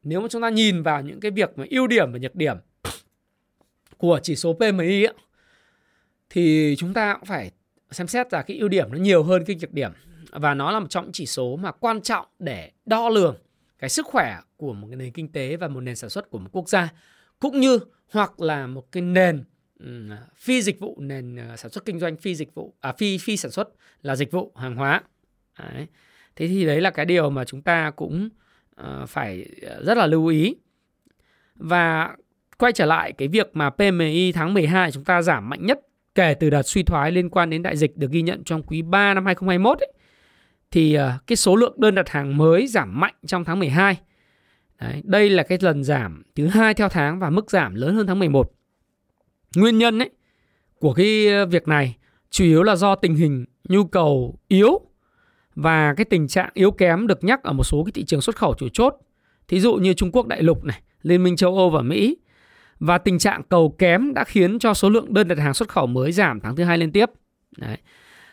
nếu 0.03 0.21
mà 0.21 0.29
chúng 0.31 0.43
ta 0.43 0.49
nhìn 0.49 0.83
vào 0.83 1.03
những 1.03 1.21
cái 1.21 1.31
việc 1.31 1.59
mà 1.59 1.65
ưu 1.71 1.87
điểm 1.87 2.13
và 2.13 2.19
nhược 2.19 2.35
điểm 2.35 2.57
của 3.97 4.21
chỉ 4.23 4.37
số 4.37 4.53
PMI 4.53 5.05
ấy, 5.05 5.15
thì 6.31 6.75
chúng 6.79 6.95
ta 6.95 7.15
cũng 7.15 7.25
phải 7.25 7.51
xem 7.91 8.07
xét 8.07 8.33
là 8.33 8.43
cái 8.43 8.57
ưu 8.57 8.69
điểm 8.69 8.93
nó 8.93 8.99
nhiều 8.99 9.23
hơn 9.23 9.45
cái 9.45 9.57
nhược 9.61 9.73
điểm 9.73 9.93
và 10.31 10.55
nó 10.55 10.71
là 10.71 10.81
một 10.81 10.91
trong 10.91 11.05
những 11.05 11.13
chỉ 11.13 11.27
số 11.27 11.57
mà 11.57 11.73
quan 11.73 12.01
trọng 12.01 12.27
để 12.39 12.71
đo 12.87 13.09
lường 13.09 13.37
cái 13.79 13.91
sức 13.91 14.07
khỏe 14.07 14.37
của 14.59 14.73
một 14.73 14.87
cái 14.91 14.97
nền 14.97 15.13
kinh 15.13 15.33
tế 15.33 15.57
và 15.57 15.69
một 15.69 15.81
nền 15.81 15.97
sản 15.97 16.11
xuất 16.11 16.31
của 16.31 16.39
một 16.39 16.49
quốc 16.53 16.69
gia 16.69 16.93
cũng 17.41 17.61
như 17.61 17.79
hoặc 18.11 18.41
là 18.41 18.67
một 18.67 18.93
cái 18.93 19.03
nền 19.03 19.45
um, 19.81 20.11
phi 20.37 20.63
dịch 20.63 20.81
vụ 20.81 20.97
nền 21.01 21.37
ờ, 21.37 21.57
sản 21.57 21.71
xuất 21.71 21.85
kinh 21.85 21.99
doanh 21.99 22.17
phi 22.17 22.35
dịch 22.35 22.55
vụ 22.55 22.75
à 22.81 22.93
phi 22.93 23.19
phi 23.19 23.37
sản 23.37 23.51
xuất 23.51 23.69
là 24.03 24.17
dịch 24.17 24.31
vụ 24.31 24.53
hàng 24.57 24.77
hóa 24.77 25.03
đấy. 25.59 25.87
thế 26.37 26.49
thì 26.49 26.67
đấy 26.67 26.81
là 26.81 26.91
cái 26.91 27.07
điều 27.07 27.31
mà 27.31 27.45
chúng 27.45 27.63
ta 27.63 27.91
cũng 27.91 28.29
uh, 28.81 29.09
phải 29.09 29.47
ờ, 29.63 29.83
rất 29.85 29.97
là 29.99 30.07
lưu 30.07 30.27
ý 30.27 30.57
và 31.55 32.17
quay 32.59 32.73
trở 32.73 32.87
lại 32.87 33.13
cái 33.13 33.29
việc 33.29 33.51
mà 33.53 33.71
PMI 33.71 34.33
tháng 34.33 34.55
12 34.55 34.93
chúng 34.93 35.05
ta 35.05 35.23
giảm 35.23 35.51
mạnh 35.51 35.67
nhất 35.67 35.81
kể 36.15 36.35
từ 36.35 36.51
đợt 36.51 36.63
suy 36.63 36.83
thoái 36.83 37.13
liên 37.13 37.31
quan 37.31 37.51
đến 37.51 37.63
đại 37.63 37.77
dịch 37.77 37.97
được 37.97 38.11
ghi 38.11 38.23
nhận 38.23 38.45
trong 38.45 38.63
quý 38.63 38.83
3 38.83 39.15
năm 39.15 39.27
2021 39.27 39.79
ấy, 39.79 39.93
thì 40.71 40.99
cái 41.27 41.37
số 41.37 41.57
lượng 41.57 41.75
đơn 41.81 41.95
đặt 41.95 42.09
hàng 42.09 42.37
mới 42.37 42.67
giảm 42.67 43.01
mạnh 43.01 43.15
trong 43.27 43.45
tháng 43.45 43.59
12. 43.59 43.97
Đấy, 44.81 45.03
đây 45.05 45.31
là 45.31 45.43
cái 45.43 45.59
lần 45.61 45.85
giảm 45.85 46.23
thứ 46.37 46.47
hai 46.47 46.75
theo 46.75 46.89
tháng 46.89 47.19
và 47.19 47.31
mức 47.31 47.51
giảm 47.51 47.75
lớn 47.75 47.95
hơn 47.95 48.07
tháng 48.07 48.19
11. 48.19 48.53
Nguyên 49.57 49.79
nhân 49.79 49.99
ấy 49.99 50.11
của 50.79 50.93
cái 50.93 51.27
ờ, 51.29 51.47
việc 51.47 51.69
này 51.69 51.97
chủ 52.31 52.45
yếu 52.45 52.63
là 52.63 52.77
do 52.77 52.95
tình 52.95 53.15
hình 53.15 53.45
nhu 53.65 53.85
cầu 53.85 54.39
yếu 54.49 54.81
và 55.55 55.95
cái 55.95 56.05
tình 56.05 56.29
trạng 56.29 56.51
yếu 56.55 56.71
kém 56.71 57.07
được 57.07 57.25
nhắc 57.25 57.43
ở 57.43 57.53
một 57.53 57.65
số 57.65 57.85
cái 57.85 57.93
thị 57.93 58.05
trường 58.05 58.21
xuất 58.21 58.37
khẩu 58.37 58.55
chủ 58.55 58.69
chốt. 58.69 58.95
Thí 59.49 59.61
dụ 59.61 59.75
như 59.75 59.93
Trung 59.95 60.13
Quốc 60.13 60.27
đại 60.27 60.43
lục 60.43 60.65
này, 60.65 60.81
Liên 61.03 61.23
minh 61.23 61.37
châu 61.37 61.57
Âu 61.57 61.71
và 61.71 61.83
Mỹ. 61.83 62.17
Và 62.81 62.99
tình 62.99 63.19
trạng 63.19 63.43
cầu 63.43 63.75
kém 63.79 64.15
đã 64.15 64.25
khiến 64.25 64.59
cho 64.59 64.75
số 64.75 64.91
lượng 64.91 65.15
đơn 65.15 65.29
đặt 65.29 65.39
hàng 65.39 65.55
xuất 65.55 65.69
khẩu 65.69 65.87
mới 65.87 66.13
giảm 66.13 66.41
tháng 66.41 66.57
thứ 66.57 66.65
hai 66.65 66.79
liên 66.79 66.93
tiếp. 66.93 67.11
Đấy. 67.57 67.77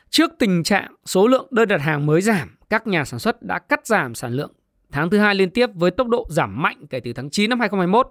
Trước 0.10 0.32
tình 0.40 0.64
trạng 0.64 0.96
số 1.06 1.28
lượng 1.28 1.48
đơn 1.52 1.68
đặt 1.68 1.82
hàng 1.82 2.06
mới 2.06 2.22
giảm, 2.22 2.56
các 2.70 2.88
nhà 2.88 3.06
sản 3.06 3.20
xuất 3.20 3.42
đã 3.42 3.60
cắt 3.60 3.88
giảm 3.88 4.16
sản 4.16 4.34
lượng 4.34 4.52
tháng 4.92 5.10
thứ 5.10 5.18
hai 5.18 5.36
liên 5.36 5.50
tiếp 5.50 5.70
với 5.74 5.92
tốc 5.92 6.08
độ 6.08 6.28
giảm 6.30 6.62
mạnh 6.62 6.88
kể 6.90 7.00
từ 7.00 7.14
tháng 7.14 7.30
9 7.30 7.50
năm 7.50 7.60
2021. 7.60 8.08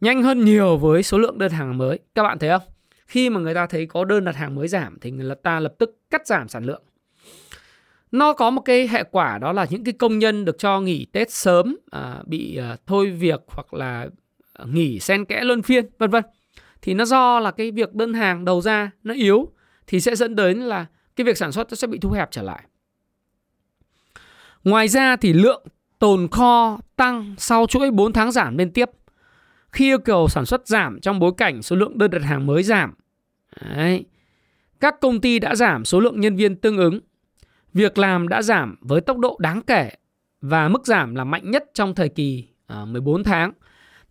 Nhanh 0.00 0.22
hơn 0.22 0.44
nhiều 0.44 0.76
với 0.76 1.02
số 1.02 1.18
lượng 1.18 1.38
đơn 1.38 1.52
hàng 1.52 1.78
mới. 1.78 1.98
Các 2.14 2.22
bạn 2.22 2.38
thấy 2.38 2.50
không? 2.50 2.68
Khi 3.06 3.30
mà 3.30 3.40
người 3.40 3.54
ta 3.54 3.66
thấy 3.66 3.86
có 3.86 4.04
đơn 4.04 4.24
đặt 4.24 4.36
hàng 4.36 4.54
mới 4.54 4.68
giảm 4.68 4.98
thì 5.00 5.10
người 5.10 5.34
ta 5.42 5.60
lập 5.60 5.74
tức 5.78 6.00
cắt 6.10 6.26
giảm 6.26 6.48
sản 6.48 6.64
lượng. 6.64 6.82
Nó 8.12 8.32
có 8.32 8.50
một 8.50 8.60
cái 8.60 8.88
hệ 8.88 9.04
quả 9.10 9.38
đó 9.38 9.52
là 9.52 9.66
những 9.70 9.84
cái 9.84 9.92
công 9.92 10.18
nhân 10.18 10.44
được 10.44 10.58
cho 10.58 10.80
nghỉ 10.80 11.06
Tết 11.12 11.30
sớm 11.30 11.76
à, 11.90 12.22
bị 12.26 12.56
à, 12.56 12.76
thôi 12.86 13.10
việc 13.10 13.40
hoặc 13.46 13.74
là 13.74 14.08
à, 14.52 14.64
nghỉ 14.72 14.98
xen 14.98 15.24
kẽ 15.24 15.44
luân 15.44 15.62
phiên 15.62 15.86
vân 15.98 16.10
vân. 16.10 16.24
Thì 16.82 16.94
nó 16.94 17.04
do 17.04 17.40
là 17.40 17.50
cái 17.50 17.70
việc 17.70 17.94
đơn 17.94 18.14
hàng 18.14 18.44
đầu 18.44 18.60
ra 18.60 18.90
nó 19.02 19.14
yếu 19.14 19.48
thì 19.86 20.00
sẽ 20.00 20.16
dẫn 20.16 20.36
đến 20.36 20.58
là 20.58 20.86
cái 21.16 21.24
việc 21.24 21.36
sản 21.36 21.52
xuất 21.52 21.68
nó 21.70 21.74
sẽ 21.74 21.86
bị 21.86 21.98
thu 21.98 22.10
hẹp 22.10 22.30
trở 22.30 22.42
lại. 22.42 22.62
Ngoài 24.64 24.88
ra 24.88 25.16
thì 25.16 25.32
lượng 25.32 25.66
tồn 25.98 26.28
kho 26.28 26.78
tăng 26.96 27.34
sau 27.38 27.66
chuỗi 27.66 27.90
4 27.90 28.12
tháng 28.12 28.32
giảm 28.32 28.58
liên 28.58 28.70
tiếp. 28.70 28.90
Khi 29.72 29.84
yêu 29.84 29.98
cầu 29.98 30.28
sản 30.28 30.46
xuất 30.46 30.68
giảm 30.68 31.00
trong 31.00 31.18
bối 31.18 31.32
cảnh 31.36 31.62
số 31.62 31.76
lượng 31.76 31.98
đơn 31.98 32.10
đặt 32.10 32.22
hàng 32.22 32.46
mới 32.46 32.62
giảm, 32.62 32.94
đấy, 33.60 34.04
các 34.80 35.00
công 35.00 35.20
ty 35.20 35.38
đã 35.38 35.54
giảm 35.54 35.84
số 35.84 36.00
lượng 36.00 36.20
nhân 36.20 36.36
viên 36.36 36.56
tương 36.56 36.76
ứng. 36.76 37.00
Việc 37.72 37.98
làm 37.98 38.28
đã 38.28 38.42
giảm 38.42 38.76
với 38.80 39.00
tốc 39.00 39.18
độ 39.18 39.36
đáng 39.40 39.62
kể 39.62 39.90
và 40.40 40.68
mức 40.68 40.86
giảm 40.86 41.14
là 41.14 41.24
mạnh 41.24 41.50
nhất 41.50 41.64
trong 41.74 41.94
thời 41.94 42.08
kỳ 42.08 42.48
à, 42.66 42.82
uh, 42.82 42.88
14 42.88 43.24
tháng. 43.24 43.52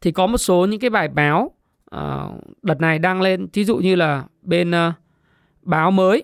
Thì 0.01 0.11
có 0.11 0.27
một 0.27 0.37
số 0.37 0.65
những 0.65 0.79
cái 0.79 0.89
bài 0.89 1.07
báo 1.07 1.51
uh, 1.95 2.01
đợt 2.61 2.79
này 2.79 2.99
đang 2.99 3.21
lên, 3.21 3.47
ví 3.53 3.63
dụ 3.63 3.77
như 3.77 3.95
là 3.95 4.25
bên 4.41 4.71
uh, 4.71 4.93
báo 5.61 5.91
mới 5.91 6.23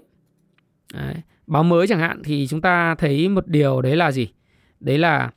đấy, 0.94 1.16
báo 1.48 1.64
mới 1.64 1.88
chẳng 1.88 2.00
hạn, 2.00 2.22
thì 2.24 2.48
chúng 2.48 2.62
ta 2.62 2.96
thấy 2.96 3.30
một 3.30 3.48
điều 3.48 3.82
đấy 3.82 3.96
là 3.96 4.12
gì 4.12 4.28
đấy 4.80 4.98
là 4.98 5.32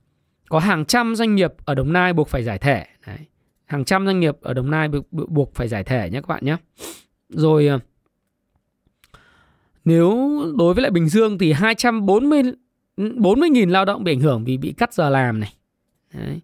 có 0.48 0.58
hàng 0.58 0.84
trăm 0.84 1.14
doanh 1.14 1.34
nghiệp 1.34 1.52
ở 1.64 1.74
Đồng 1.74 1.92
Nai 1.92 2.12
buộc 2.12 2.28
phải 2.28 2.42
giải 2.42 2.58
thể 2.58 2.86
đấy. 3.06 3.18
hàng 3.64 3.84
trăm 3.84 4.06
doanh 4.06 4.20
nghiệp 4.20 4.36
ở 4.40 4.54
Đồng 4.54 4.70
Nai 4.70 4.88
buộc 5.10 5.54
phải 5.54 5.68
giải 5.68 5.84
thể 5.84 6.10
nhé 6.10 6.20
các 6.20 6.28
bạn 6.28 6.44
nhé 6.44 6.56
rồi 7.28 7.66
ờ, 7.66 7.78
nếu 9.84 10.40
đối 10.58 10.74
với 10.74 10.82
lại 10.82 10.90
Bình 10.90 11.08
Dương 11.08 11.38
thì 11.38 11.52
240 11.52 12.42
40.000 12.96 13.70
lao 13.70 13.84
động 13.84 14.04
bị 14.04 14.12
ảnh 14.12 14.20
hưởng 14.20 14.44
vì 14.44 14.56
bị 14.56 14.74
cắt 14.78 14.94
giờ 14.94 15.10
làm 15.10 15.40
này. 15.40 15.54
Đấy. 16.14 16.40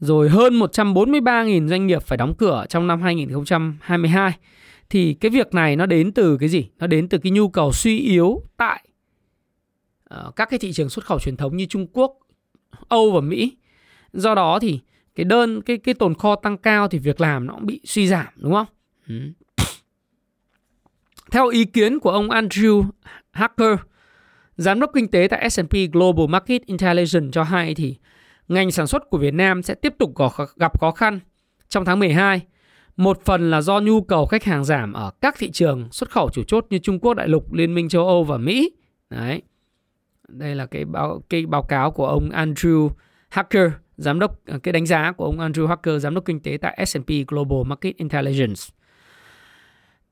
Rồi 0.00 0.28
hơn 0.28 0.58
143.000 0.58 1.68
doanh 1.68 1.86
nghiệp 1.86 2.02
phải 2.02 2.18
đóng 2.18 2.34
cửa 2.34 2.66
trong 2.68 2.86
năm 2.86 3.02
2022 3.02 4.32
thì 4.90 5.14
cái 5.14 5.30
việc 5.30 5.54
này 5.54 5.76
nó 5.76 5.86
đến 5.86 6.12
từ 6.12 6.38
cái 6.38 6.48
gì? 6.48 6.68
Nó 6.78 6.86
đến 6.86 7.08
từ 7.08 7.18
cái 7.18 7.32
nhu 7.32 7.48
cầu 7.48 7.72
suy 7.72 7.98
yếu 7.98 8.42
tại 8.56 8.88
uh, 10.14 10.36
các 10.36 10.50
cái 10.50 10.58
thị 10.58 10.72
trường 10.72 10.90
xuất 10.90 11.04
khẩu 11.04 11.18
truyền 11.18 11.36
thống 11.36 11.56
như 11.56 11.66
Trung 11.66 11.86
Quốc 11.92 12.18
Âu 12.88 13.10
và 13.10 13.20
Mỹ. 13.20 13.56
Do 14.12 14.34
đó 14.34 14.58
thì 14.58 14.80
cái 15.14 15.24
đơn 15.24 15.62
cái 15.62 15.78
cái 15.78 15.94
tồn 15.94 16.14
kho 16.14 16.36
tăng 16.36 16.58
cao 16.58 16.88
thì 16.88 16.98
việc 16.98 17.20
làm 17.20 17.46
nó 17.46 17.54
cũng 17.54 17.66
bị 17.66 17.80
suy 17.84 18.08
giảm 18.08 18.26
đúng 18.36 18.52
không? 18.52 18.66
Ừ. 19.08 19.14
theo 21.30 21.48
ý 21.48 21.64
kiến 21.64 21.98
của 21.98 22.10
ông 22.10 22.28
Andrew 22.28 22.84
Hacker 23.30 23.78
giám 24.56 24.80
đốc 24.80 24.90
kinh 24.94 25.08
tế 25.08 25.28
tại 25.30 25.50
S&P 25.50 25.72
Global 25.92 26.26
Market 26.28 26.66
Intelligence 26.66 27.30
cho 27.32 27.42
hay 27.42 27.74
thì 27.74 27.96
ngành 28.48 28.70
sản 28.70 28.86
xuất 28.86 29.10
của 29.10 29.18
Việt 29.18 29.34
Nam 29.34 29.62
sẽ 29.62 29.74
tiếp 29.74 29.94
tục 29.98 30.12
gặp 30.56 30.80
khó 30.80 30.90
khăn 30.90 31.20
trong 31.68 31.84
tháng 31.84 31.98
12 31.98 32.40
một 32.98 33.24
phần 33.24 33.50
là 33.50 33.60
do 33.60 33.80
nhu 33.80 34.00
cầu 34.00 34.26
khách 34.26 34.44
hàng 34.44 34.64
giảm 34.64 34.92
ở 34.92 35.10
các 35.20 35.34
thị 35.38 35.50
trường 35.50 35.88
xuất 35.92 36.10
khẩu 36.10 36.30
chủ 36.30 36.42
chốt 36.42 36.66
như 36.70 36.78
Trung 36.78 36.98
Quốc 36.98 37.14
đại 37.14 37.28
lục, 37.28 37.52
Liên 37.52 37.74
minh 37.74 37.88
châu 37.88 38.06
Âu 38.06 38.24
và 38.24 38.36
Mỹ. 38.36 38.70
Đấy. 39.10 39.42
Đây 40.28 40.54
là 40.54 40.66
cái 40.66 40.84
báo 40.84 41.22
cái 41.28 41.46
báo 41.46 41.62
cáo 41.62 41.90
của 41.90 42.06
ông 42.06 42.28
Andrew 42.28 42.90
Hacker, 43.28 43.70
giám 43.96 44.18
đốc 44.18 44.46
ờ, 44.46 44.58
cái 44.58 44.72
đánh 44.72 44.86
giá 44.86 45.12
của 45.12 45.24
ông 45.24 45.38
Andrew 45.38 45.66
Hacker, 45.66 46.02
giám 46.02 46.14
đốc 46.14 46.24
kinh 46.24 46.40
tế 46.40 46.58
tại 46.60 46.86
S&P 46.86 47.08
Global 47.26 47.58
Market 47.66 47.96
Intelligence. 47.96 48.62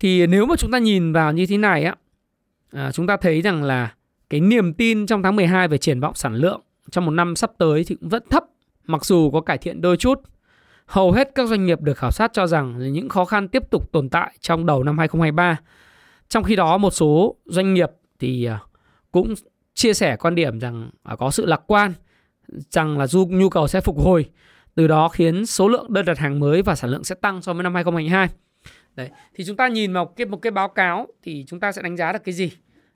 Thì 0.00 0.26
nếu 0.26 0.46
mà 0.46 0.56
chúng 0.56 0.70
ta 0.70 0.78
nhìn 0.78 1.12
vào 1.12 1.32
như 1.32 1.46
thế 1.46 1.58
này 1.58 1.84
á, 1.84 1.94
à, 2.72 2.92
chúng 2.92 3.06
ta 3.06 3.16
thấy 3.16 3.42
rằng 3.42 3.62
là 3.62 3.94
cái 4.30 4.40
niềm 4.40 4.74
tin 4.74 5.06
trong 5.06 5.22
tháng 5.22 5.36
12 5.36 5.68
về 5.68 5.78
triển 5.78 6.00
vọng 6.00 6.14
sản 6.14 6.34
lượng 6.34 6.60
trong 6.90 7.04
một 7.04 7.10
năm 7.10 7.36
sắp 7.36 7.50
tới 7.58 7.84
thì 7.84 7.94
cũng 7.94 8.08
vẫn 8.08 8.22
thấp, 8.30 8.44
mặc 8.84 9.04
dù 9.04 9.30
có 9.30 9.40
cải 9.40 9.58
thiện 9.58 9.80
đôi 9.80 9.96
chút 9.96 10.20
hầu 10.86 11.12
hết 11.12 11.30
các 11.34 11.48
doanh 11.48 11.66
nghiệp 11.66 11.80
được 11.80 11.98
khảo 11.98 12.10
sát 12.10 12.32
cho 12.32 12.46
rằng 12.46 12.76
là 12.76 12.88
những 12.88 13.08
khó 13.08 13.24
khăn 13.24 13.48
tiếp 13.48 13.70
tục 13.70 13.92
tồn 13.92 14.08
tại 14.08 14.36
trong 14.40 14.66
đầu 14.66 14.82
năm 14.82 14.98
2023. 14.98 15.56
Trong 16.28 16.44
khi 16.44 16.56
đó 16.56 16.78
một 16.78 16.90
số 16.90 17.36
doanh 17.44 17.74
nghiệp 17.74 17.90
thì 18.18 18.44
à, 18.44 18.60
cũng 19.12 19.34
chia 19.74 19.94
sẻ 19.94 20.16
quan 20.16 20.34
điểm 20.34 20.60
rằng 20.60 20.90
à, 21.02 21.16
có 21.16 21.30
sự 21.30 21.46
lạc 21.46 21.60
quan 21.66 21.92
rằng 22.70 22.98
là 22.98 23.06
du 23.06 23.26
nhu 23.26 23.48
cầu 23.48 23.68
sẽ 23.68 23.80
phục 23.80 23.98
hồi, 23.98 24.30
từ 24.74 24.86
đó 24.86 25.08
khiến 25.08 25.46
số 25.46 25.68
lượng 25.68 25.92
đơn 25.92 26.04
đặt 26.04 26.18
hàng 26.18 26.40
mới 26.40 26.62
và 26.62 26.74
sản 26.74 26.90
lượng 26.90 27.04
sẽ 27.04 27.14
tăng 27.14 27.42
so 27.42 27.54
với 27.54 27.62
năm 27.62 27.74
2022. 27.74 28.28
Đấy, 28.94 29.10
thì 29.34 29.44
chúng 29.44 29.56
ta 29.56 29.68
nhìn 29.68 29.92
vào 29.92 30.06
cái 30.06 30.26
một 30.26 30.36
cái 30.36 30.50
báo 30.50 30.68
cáo 30.68 31.06
thì 31.22 31.44
chúng 31.46 31.60
ta 31.60 31.72
sẽ 31.72 31.82
đánh 31.82 31.96
giá 31.96 32.12
được 32.12 32.24
cái 32.24 32.34
gì? 32.34 32.50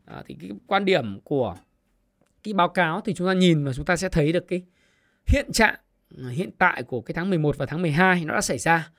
À, 0.05 0.22
thì 0.26 0.37
cái 0.40 0.50
quan 0.66 0.85
điểm 0.85 1.20
của 1.24 1.57
cái 2.42 2.55
báo 2.55 2.68
cáo 2.68 3.00
thì 3.05 3.14
chúng 3.14 3.26
ta 3.26 3.33
nhìn 3.33 3.64
và 3.64 3.72
chúng 3.72 3.85
ta 3.85 3.96
sẽ 3.96 4.09
thấy 4.09 4.33
được 4.33 4.48
cái 4.48 4.62
hiện 5.26 5.53
trạng 5.53 5.74
hiện 6.30 6.50
tại 6.58 6.82
của 6.82 7.00
cái 7.00 7.14
tháng 7.14 7.30
11 7.30 7.56
và 7.58 7.66
tháng 7.66 7.82
12 7.82 8.24
nó 8.24 8.34
đã 8.34 8.40
xảy 8.40 8.58
ra. 8.58 8.90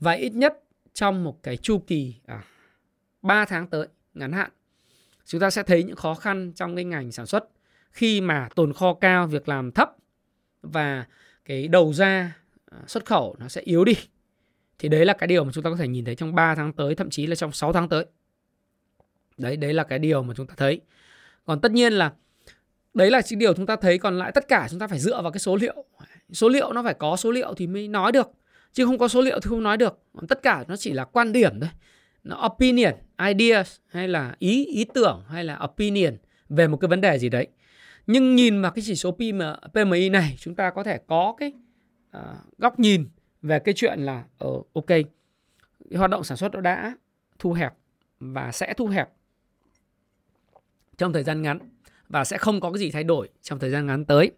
Và 0.00 0.12
ít 0.12 0.32
nhất 0.32 0.62
trong 0.94 1.24
một 1.24 1.42
cái 1.42 1.56
chu 1.56 1.78
kỳ 1.86 2.14
à, 2.26 2.44
3 3.22 3.44
tháng 3.44 3.66
tới 3.66 3.88
ngắn 4.14 4.32
hạn 4.32 4.50
chúng 5.26 5.40
ta 5.40 5.50
sẽ 5.50 5.62
thấy 5.62 5.82
những 5.82 5.96
khó 5.96 6.14
khăn 6.14 6.52
trong 6.56 6.76
cái 6.76 6.84
ngành 6.84 7.12
sản 7.12 7.26
xuất 7.26 7.48
khi 7.90 8.20
mà 8.20 8.48
tồn 8.54 8.72
kho 8.72 8.94
cao 8.94 9.26
việc 9.26 9.48
làm 9.48 9.72
thấp 9.72 9.96
và 10.62 11.06
cái 11.44 11.68
đầu 11.68 11.92
ra 11.92 12.36
à, 12.66 12.78
xuất 12.86 13.04
khẩu 13.04 13.36
nó 13.38 13.48
sẽ 13.48 13.60
yếu 13.60 13.84
đi. 13.84 13.94
Thì 14.78 14.88
đấy 14.88 15.04
là 15.04 15.12
cái 15.12 15.26
điều 15.26 15.44
mà 15.44 15.52
chúng 15.52 15.64
ta 15.64 15.70
có 15.70 15.76
thể 15.76 15.88
nhìn 15.88 16.04
thấy 16.04 16.14
trong 16.14 16.34
3 16.34 16.54
tháng 16.54 16.72
tới 16.72 16.94
thậm 16.94 17.10
chí 17.10 17.26
là 17.26 17.34
trong 17.34 17.52
6 17.52 17.72
tháng 17.72 17.88
tới. 17.88 18.06
Đấy 19.36 19.56
đấy 19.56 19.74
là 19.74 19.84
cái 19.84 19.98
điều 19.98 20.22
mà 20.22 20.34
chúng 20.36 20.46
ta 20.46 20.54
thấy. 20.56 20.80
Còn 21.44 21.60
tất 21.60 21.72
nhiên 21.72 21.92
là 21.92 22.12
đấy 22.94 23.10
là 23.10 23.22
những 23.30 23.38
điều 23.38 23.54
chúng 23.54 23.66
ta 23.66 23.76
thấy 23.76 23.98
còn 23.98 24.18
lại 24.18 24.32
tất 24.34 24.48
cả 24.48 24.68
chúng 24.70 24.78
ta 24.78 24.86
phải 24.86 24.98
dựa 24.98 25.22
vào 25.22 25.32
cái 25.32 25.38
số 25.40 25.56
liệu. 25.56 25.84
Số 26.32 26.48
liệu 26.48 26.72
nó 26.72 26.82
phải 26.82 26.94
có 26.94 27.16
số 27.16 27.30
liệu 27.30 27.54
thì 27.54 27.66
mới 27.66 27.88
nói 27.88 28.12
được. 28.12 28.30
Chứ 28.72 28.86
không 28.86 28.98
có 28.98 29.08
số 29.08 29.20
liệu 29.20 29.40
thì 29.40 29.48
không 29.48 29.62
nói 29.62 29.76
được. 29.76 29.98
Tất 30.28 30.42
cả 30.42 30.64
nó 30.68 30.76
chỉ 30.76 30.92
là 30.92 31.04
quan 31.04 31.32
điểm 31.32 31.60
thôi. 31.60 31.70
Nó 32.24 32.46
opinion 32.46 32.94
ideas 33.28 33.76
hay 33.86 34.08
là 34.08 34.36
ý 34.38 34.64
ý 34.66 34.84
tưởng 34.94 35.24
hay 35.28 35.44
là 35.44 35.58
opinion 35.64 36.16
về 36.48 36.68
một 36.68 36.76
cái 36.76 36.88
vấn 36.88 37.00
đề 37.00 37.18
gì 37.18 37.28
đấy. 37.28 37.48
Nhưng 38.06 38.36
nhìn 38.36 38.62
vào 38.62 38.70
cái 38.70 38.82
chỉ 38.86 38.94
số 38.94 39.16
PMI 39.72 40.08
này 40.08 40.36
chúng 40.38 40.54
ta 40.54 40.70
có 40.70 40.84
thể 40.84 40.98
có 41.06 41.34
cái 41.38 41.52
uh, 42.16 42.22
góc 42.58 42.78
nhìn 42.78 43.08
về 43.42 43.58
cái 43.58 43.74
chuyện 43.74 44.00
là 44.00 44.24
uh, 44.44 44.74
ok 44.74 44.86
cái 45.90 45.98
hoạt 45.98 46.10
động 46.10 46.24
sản 46.24 46.36
xuất 46.36 46.52
nó 46.52 46.60
đã 46.60 46.96
thu 47.38 47.52
hẹp 47.52 47.72
và 48.20 48.52
sẽ 48.52 48.74
thu 48.74 48.86
hẹp 48.86 49.08
trong 50.96 51.12
thời 51.12 51.22
gian 51.22 51.42
ngắn 51.42 51.58
và 52.08 52.24
sẽ 52.24 52.38
không 52.38 52.60
có 52.60 52.72
cái 52.72 52.78
gì 52.78 52.90
thay 52.90 53.04
đổi 53.04 53.28
trong 53.42 53.58
thời 53.58 53.70
gian 53.70 53.86
ngắn 53.86 54.04
tới. 54.04 54.30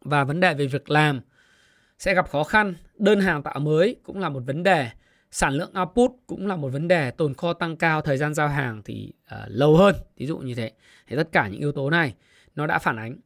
Và 0.00 0.24
vấn 0.24 0.40
đề 0.40 0.54
về 0.54 0.66
việc 0.66 0.90
làm 0.90 1.20
sẽ 1.98 2.14
gặp 2.14 2.28
khó 2.30 2.44
khăn. 2.44 2.74
Đơn 2.98 3.20
hàng 3.20 3.42
tạo 3.42 3.60
mới 3.60 3.96
cũng 4.02 4.20
là 4.20 4.28
một 4.28 4.40
vấn 4.46 4.62
đề. 4.62 4.90
Sản 5.30 5.52
lượng 5.52 5.72
output 5.80 6.10
cũng 6.26 6.46
là 6.46 6.56
một 6.56 6.68
vấn 6.68 6.88
đề. 6.88 7.10
Tồn 7.10 7.34
kho 7.34 7.52
tăng 7.52 7.76
cao 7.76 8.00
thời 8.00 8.16
gian 8.16 8.34
giao 8.34 8.48
hàng 8.48 8.82
thì 8.84 9.12
uh, 9.34 9.40
lâu 9.46 9.76
hơn. 9.76 9.94
Ví 10.16 10.26
dụ 10.26 10.38
như 10.38 10.54
thế. 10.54 10.72
Thì 11.06 11.16
tất 11.16 11.28
cả 11.32 11.48
những 11.48 11.60
yếu 11.60 11.72
tố 11.72 11.90
này 11.90 12.14
nó 12.54 12.66
đã 12.66 12.78
phản 12.78 12.96
ánh. 12.96 13.16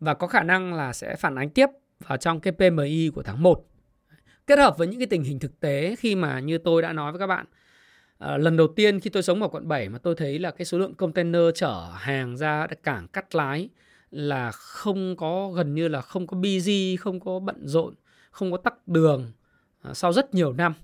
Và 0.00 0.14
có 0.14 0.26
khả 0.26 0.42
năng 0.42 0.74
là 0.74 0.92
sẽ 0.92 1.16
phản 1.16 1.34
ánh 1.34 1.50
tiếp 1.50 1.66
vào 2.06 2.18
trong 2.18 2.40
cái 2.40 2.52
PMI 2.52 3.10
của 3.14 3.22
tháng 3.22 3.42
1 3.42 3.66
kết 4.50 4.58
hợp 4.58 4.78
với 4.78 4.86
những 4.86 5.00
cái 5.00 5.06
tình 5.06 5.24
hình 5.24 5.38
thực 5.38 5.60
tế 5.60 5.96
khi 5.98 6.14
mà 6.14 6.40
như 6.40 6.58
tôi 6.58 6.82
đã 6.82 6.92
nói 6.92 7.12
với 7.12 7.18
các 7.18 7.26
bạn 7.26 7.46
À, 8.20 8.36
lần 8.36 8.56
đầu 8.56 8.68
tiên 8.68 9.00
khi 9.00 9.10
tôi 9.10 9.22
sống 9.22 9.42
ở 9.42 9.48
quận 9.48 9.68
7 9.68 9.88
mà 9.88 9.98
tôi 9.98 10.14
thấy 10.14 10.38
là 10.38 10.50
cái 10.50 10.64
số 10.64 10.78
lượng 10.78 10.94
container 10.94 11.42
chở 11.54 11.92
hàng 11.94 12.36
ra 12.36 12.66
cảng 12.82 13.08
cắt 13.08 13.34
lái 13.34 13.68
là 14.10 14.50
không 14.50 15.16
có 15.16 15.50
gần 15.50 15.74
như 15.74 15.88
là 15.88 16.00
không 16.00 16.26
có 16.26 16.36
busy, 16.36 16.96
không 16.96 17.20
có 17.20 17.38
bận 17.38 17.68
rộn, 17.68 17.94
không 18.30 18.52
có 18.52 18.56
tắc 18.56 18.88
đường 18.88 19.32
à, 19.82 19.94
sau 19.94 20.12
rất 20.12 20.34
nhiều 20.34 20.52
năm 20.52 20.74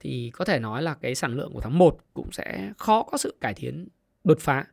thì 0.00 0.30
có 0.34 0.44
thể 0.44 0.58
nói 0.58 0.82
là 0.82 0.94
cái 0.94 1.14
sản 1.14 1.36
lượng 1.36 1.52
của 1.52 1.60
tháng 1.60 1.78
1 1.78 1.98
cũng 2.14 2.32
sẽ 2.32 2.72
khó 2.78 3.02
có 3.02 3.18
sự 3.18 3.34
cải 3.40 3.54
thiện 3.54 3.88
đột 4.24 4.40
phá. 4.40 4.64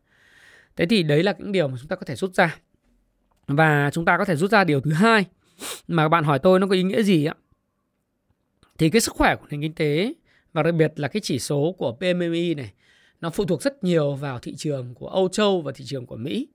Thế 0.76 0.86
thì 0.86 1.04
đấy 1.04 1.24
là 1.24 1.36
những 1.40 1.52
điều 1.52 1.68
mà 1.68 1.78
chúng 1.80 1.88
ta 1.88 1.96
có 1.96 2.06
thể 2.06 2.16
rút 2.16 2.34
ra. 2.34 2.58
Và 3.48 3.90
chúng 3.94 4.06
ta 4.06 4.18
có 4.18 4.26
thể 4.26 4.36
rút 4.36 4.52
ra 4.52 4.64
điều 4.64 4.82
thứ 4.82 4.92
hai 4.92 5.26
mà 5.88 6.04
các 6.04 6.10
bạn 6.10 6.24
hỏi 6.24 6.40
tôi 6.40 6.60
nó 6.60 6.68
có 6.68 6.74
ý 6.76 6.84
nghĩa 6.84 7.04
gì 7.04 7.26
ạ? 7.26 7.36
Thì 8.78 8.90
cái 8.90 9.02
sức 9.02 9.14
khỏe 9.16 9.36
của 9.36 9.46
nền 9.50 9.62
kinh 9.62 9.74
tế 9.74 10.14
và 10.54 10.64
đặc 10.64 10.76
biệt 10.76 11.00
là 11.00 11.08
cái 11.08 11.22
chỉ 11.22 11.40
số 11.40 11.76
của 11.78 11.98
PMI 12.00 12.54
này 12.54 12.74
nó 13.22 13.30
phụ 13.30 13.46
thuộc 13.46 13.62
rất 13.62 13.84
nhiều 13.84 14.14
vào 14.14 14.40
thị 14.40 14.56
trường 14.56 14.94
của 14.94 15.08
Âu 15.08 15.30
Châu 15.30 15.62
và 15.62 15.72
thị 15.76 15.86
trường 15.88 16.06
của 16.06 16.16
Mỹ. 16.16 16.48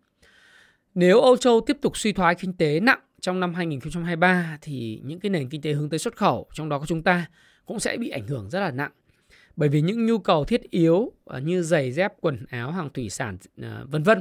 Nếu 0.94 1.20
Âu 1.20 1.36
Châu 1.36 1.60
tiếp 1.60 1.76
tục 1.82 1.96
suy 1.96 2.12
thoái 2.12 2.34
kinh 2.34 2.52
tế 2.52 2.80
nặng 2.80 3.00
trong 3.20 3.40
năm 3.40 3.54
2023 3.54 4.58
thì 4.62 5.00
những 5.04 5.20
cái 5.20 5.30
nền 5.30 5.48
kinh 5.48 5.62
tế 5.62 5.72
hướng 5.72 5.90
tới 5.90 5.98
xuất 5.98 6.16
khẩu 6.16 6.46
trong 6.54 6.68
đó 6.68 6.78
có 6.78 6.86
chúng 6.86 7.02
ta 7.02 7.26
cũng 7.64 7.80
sẽ 7.80 7.96
bị 7.96 8.08
ảnh 8.08 8.26
hưởng 8.26 8.50
rất 8.50 8.60
là 8.60 8.70
nặng. 8.70 8.90
Bởi 9.56 9.68
vì 9.68 9.80
những 9.80 10.06
nhu 10.06 10.18
cầu 10.18 10.44
thiết 10.44 10.70
yếu 10.70 11.12
ờ, 11.24 11.40
như 11.40 11.62
giày 11.62 11.92
dép, 11.92 12.12
quần 12.20 12.46
áo, 12.50 12.70
hàng 12.70 12.90
thủy 12.94 13.10
sản 13.10 13.36
ờ, 13.62 13.86
vân 13.90 14.02
vân 14.02 14.20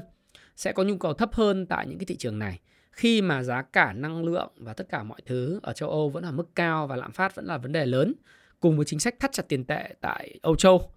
sẽ 0.55 0.71
có 0.71 0.83
nhu 0.83 0.97
cầu 0.97 1.13
thấp 1.13 1.33
hơn 1.33 1.65
tại 1.65 1.87
những 1.87 1.97
cái 1.97 2.05
thị 2.05 2.15
trường 2.15 2.39
này 2.39 2.59
khi 2.91 3.21
mà 3.21 3.43
giá 3.43 3.61
cả 3.61 3.93
năng 3.93 4.23
lượng 4.23 4.49
và 4.57 4.73
tất 4.73 4.89
cả 4.89 5.03
mọi 5.03 5.21
thứ 5.25 5.59
ở 5.63 5.73
châu 5.73 5.89
Âu 5.89 6.09
vẫn 6.09 6.23
ở 6.23 6.31
mức 6.31 6.55
cao 6.55 6.87
và 6.87 6.95
lạm 6.95 7.11
phát 7.11 7.35
vẫn 7.35 7.45
là 7.45 7.57
vấn 7.57 7.71
đề 7.71 7.85
lớn 7.85 8.13
cùng 8.63 8.77
với 8.77 8.85
chính 8.85 8.99
sách 8.99 9.15
thắt 9.19 9.31
chặt 9.31 9.47
tiền 9.47 9.65
tệ 9.65 9.95
tại 10.01 10.39
Âu 10.41 10.55
Châu. 10.55 10.91